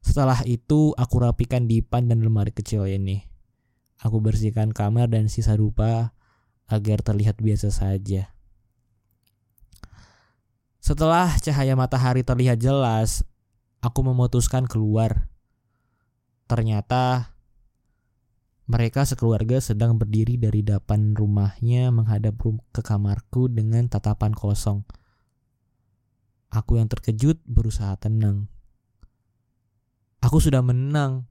Setelah 0.00 0.40
itu, 0.48 0.96
aku 0.96 1.16
rapikan 1.20 1.68
dipan 1.68 2.08
dan 2.08 2.24
lemari 2.24 2.56
kecil 2.56 2.88
ini. 2.88 3.35
Aku 4.02 4.20
bersihkan 4.20 4.76
kamar 4.76 5.08
dan 5.08 5.32
sisa 5.32 5.56
rupa 5.56 6.12
agar 6.68 7.00
terlihat 7.00 7.40
biasa 7.40 7.72
saja. 7.72 8.34
Setelah 10.82 11.34
cahaya 11.42 11.74
matahari 11.74 12.22
terlihat 12.22 12.62
jelas, 12.62 13.26
aku 13.82 14.06
memutuskan 14.06 14.70
keluar. 14.70 15.26
Ternyata 16.46 17.34
mereka 18.66 19.06
sekeluarga 19.06 19.62
sedang 19.62 19.94
berdiri 19.94 20.38
dari 20.38 20.62
depan 20.62 21.14
rumahnya 21.14 21.94
menghadap 21.94 22.38
ke 22.74 22.82
kamarku 22.82 23.46
dengan 23.46 23.86
tatapan 23.86 24.34
kosong. 24.34 24.82
Aku 26.50 26.78
yang 26.78 26.90
terkejut 26.90 27.42
berusaha 27.46 27.94
tenang. 27.98 28.50
Aku 30.18 30.42
sudah 30.42 30.66
menang. 30.66 31.30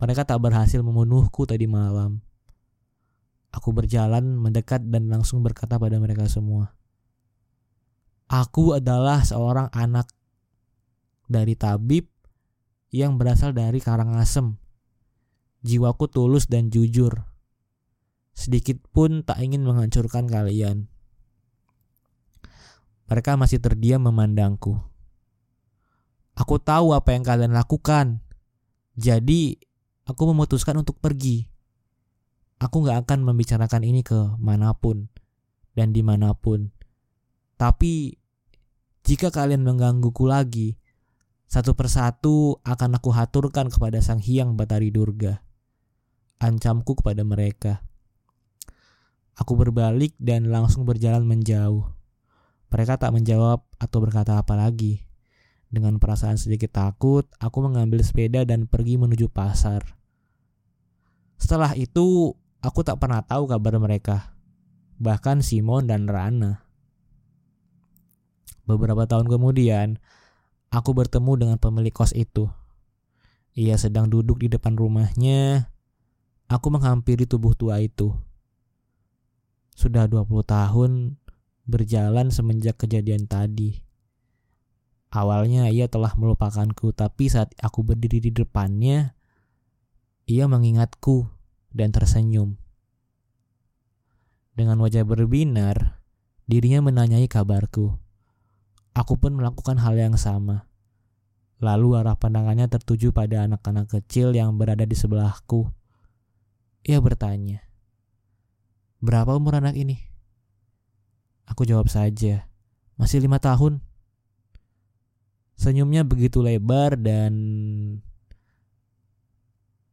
Mereka 0.00 0.24
tak 0.24 0.40
berhasil 0.40 0.80
membunuhku 0.80 1.44
tadi 1.44 1.68
malam. 1.68 2.24
Aku 3.52 3.76
berjalan 3.76 4.38
mendekat 4.40 4.80
dan 4.88 5.12
langsung 5.12 5.44
berkata 5.44 5.76
pada 5.76 6.00
mereka 6.00 6.24
semua. 6.24 6.72
Aku 8.30 8.78
adalah 8.78 9.26
seorang 9.26 9.68
anak 9.74 10.08
dari 11.28 11.58
tabib 11.58 12.08
yang 12.94 13.20
berasal 13.20 13.52
dari 13.52 13.82
Karangasem. 13.82 14.56
Jiwaku 15.60 16.08
tulus 16.08 16.48
dan 16.48 16.72
jujur. 16.72 17.26
Sedikit 18.32 18.80
pun 18.94 19.20
tak 19.26 19.42
ingin 19.44 19.66
menghancurkan 19.66 20.24
kalian. 20.30 20.88
Mereka 23.10 23.34
masih 23.34 23.58
terdiam 23.58 24.06
memandangku. 24.06 24.78
Aku 26.38 26.56
tahu 26.62 26.94
apa 26.94 27.12
yang 27.12 27.26
kalian 27.26 27.52
lakukan. 27.52 28.22
Jadi, 28.94 29.58
aku 30.10 30.34
memutuskan 30.34 30.74
untuk 30.74 30.98
pergi. 30.98 31.46
Aku 32.58 32.82
gak 32.82 33.06
akan 33.06 33.24
membicarakan 33.24 33.86
ini 33.86 34.02
ke 34.02 34.36
mana 34.36 34.74
pun 34.74 35.08
dan 35.78 35.94
di 35.94 36.02
mana 36.02 36.34
pun. 36.34 36.74
Tapi, 37.56 38.18
jika 39.06 39.30
kalian 39.32 39.64
menggangguku 39.64 40.26
lagi, 40.28 40.76
satu 41.48 41.72
persatu 41.72 42.58
akan 42.66 43.00
aku 43.00 43.10
haturkan 43.14 43.72
kepada 43.72 44.02
Sang 44.02 44.20
Hyang 44.20 44.58
Batari 44.58 44.92
Durga. 44.92 45.40
Ancamku 46.42 46.98
kepada 46.98 47.24
mereka. 47.24 47.84
Aku 49.38 49.56
berbalik 49.56 50.12
dan 50.20 50.52
langsung 50.52 50.84
berjalan 50.84 51.24
menjauh. 51.24 51.88
Mereka 52.70 53.00
tak 53.00 53.10
menjawab 53.16 53.64
atau 53.80 53.98
berkata 54.04 54.36
apa 54.36 54.52
lagi. 54.54 55.02
Dengan 55.70 56.02
perasaan 56.02 56.34
sedikit 56.34 56.74
takut, 56.74 57.26
aku 57.38 57.62
mengambil 57.62 58.02
sepeda 58.02 58.42
dan 58.42 58.66
pergi 58.66 58.98
menuju 58.98 59.30
pasar. 59.30 59.99
Setelah 61.40 61.72
itu, 61.72 62.36
aku 62.60 62.84
tak 62.84 63.00
pernah 63.00 63.24
tahu 63.24 63.48
kabar 63.48 63.80
mereka. 63.80 64.36
Bahkan 65.00 65.40
Simon 65.40 65.88
dan 65.88 66.04
Rana. 66.04 66.60
Beberapa 68.68 69.08
tahun 69.08 69.26
kemudian, 69.26 69.96
aku 70.68 70.92
bertemu 70.92 71.32
dengan 71.40 71.56
pemilik 71.56 71.90
kos 71.90 72.12
itu. 72.12 72.52
Ia 73.56 73.74
sedang 73.80 74.12
duduk 74.12 74.44
di 74.44 74.52
depan 74.52 74.76
rumahnya. 74.76 75.72
Aku 76.46 76.68
menghampiri 76.70 77.24
tubuh 77.24 77.56
tua 77.56 77.80
itu. 77.82 78.12
Sudah 79.74 80.04
20 80.06 80.44
tahun 80.44 81.16
berjalan 81.64 82.28
semenjak 82.28 82.76
kejadian 82.78 83.24
tadi. 83.24 83.80
Awalnya 85.10 85.66
ia 85.74 85.90
telah 85.90 86.14
melupakanku, 86.14 86.94
tapi 86.94 87.26
saat 87.26 87.50
aku 87.58 87.82
berdiri 87.82 88.22
di 88.22 88.30
depannya, 88.30 89.18
ia 90.30 90.46
mengingatku 90.46 91.26
dan 91.74 91.90
tersenyum. 91.90 92.54
Dengan 94.54 94.78
wajah 94.78 95.02
berbinar, 95.02 95.98
dirinya 96.46 96.86
menanyai 96.86 97.26
kabarku. 97.26 97.98
Aku 98.94 99.18
pun 99.18 99.34
melakukan 99.34 99.82
hal 99.82 99.98
yang 99.98 100.14
sama. 100.14 100.70
Lalu 101.58 101.98
arah 101.98 102.14
pandangannya 102.14 102.70
tertuju 102.70 103.10
pada 103.10 103.42
anak-anak 103.42 103.90
kecil 103.90 104.30
yang 104.30 104.54
berada 104.54 104.86
di 104.86 104.94
sebelahku. 104.94 105.66
Ia 106.86 107.02
bertanya, 107.02 107.66
"Berapa 109.02 109.34
umur 109.34 109.58
anak 109.58 109.74
ini?" 109.74 109.98
Aku 111.50 111.66
jawab 111.66 111.90
saja, 111.90 112.46
masih 112.94 113.18
lima 113.18 113.42
tahun. 113.42 113.82
Senyumnya 115.58 116.06
begitu 116.06 116.38
lebar 116.40 116.94
dan 116.96 117.34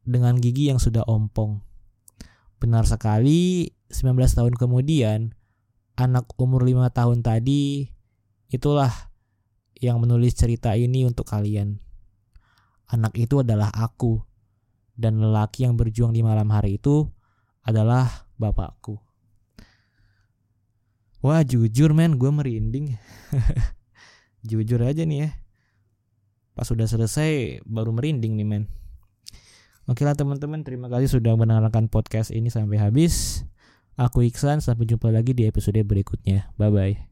dengan 0.08 0.40
gigi 0.40 0.72
yang 0.72 0.80
sudah 0.80 1.04
ompong. 1.04 1.60
Benar 2.56 2.88
sekali, 2.88 3.68
19 3.92 4.16
tahun 4.32 4.54
kemudian, 4.56 5.36
anak 6.00 6.32
umur 6.40 6.64
lima 6.64 6.88
tahun 6.88 7.20
tadi 7.20 7.92
itulah 8.48 8.90
yang 9.78 10.00
menulis 10.00 10.32
cerita 10.34 10.72
ini 10.74 11.04
untuk 11.04 11.28
kalian. 11.28 11.76
Anak 12.88 13.14
itu 13.20 13.44
adalah 13.44 13.68
aku, 13.68 14.24
dan 14.96 15.20
lelaki 15.20 15.68
yang 15.68 15.76
berjuang 15.76 16.16
di 16.16 16.24
malam 16.24 16.48
hari 16.48 16.80
itu 16.80 17.06
adalah 17.62 18.26
bapakku. 18.40 18.96
Wah 21.18 21.42
jujur 21.42 21.90
men 21.98 22.14
gue 22.14 22.30
merinding 22.30 22.94
Jujur 24.48 24.78
aja 24.86 25.02
nih 25.02 25.26
ya 25.26 25.28
Pas 26.54 26.62
sudah 26.62 26.86
selesai 26.86 27.58
baru 27.66 27.90
merinding 27.90 28.38
nih 28.38 28.46
men 28.46 28.70
Oke 29.88 30.04
lah 30.04 30.12
teman-teman. 30.12 30.60
Terima 30.62 30.92
kasih 30.92 31.08
sudah 31.08 31.32
mendengarkan 31.34 31.88
podcast 31.88 32.28
ini 32.28 32.52
sampai 32.52 32.76
habis. 32.76 33.42
Aku 33.98 34.22
Iksan 34.22 34.62
sampai 34.62 34.86
jumpa 34.86 35.10
lagi 35.10 35.34
di 35.34 35.48
episode 35.48 35.80
berikutnya. 35.82 36.52
Bye 36.60 36.70
bye 36.70 37.07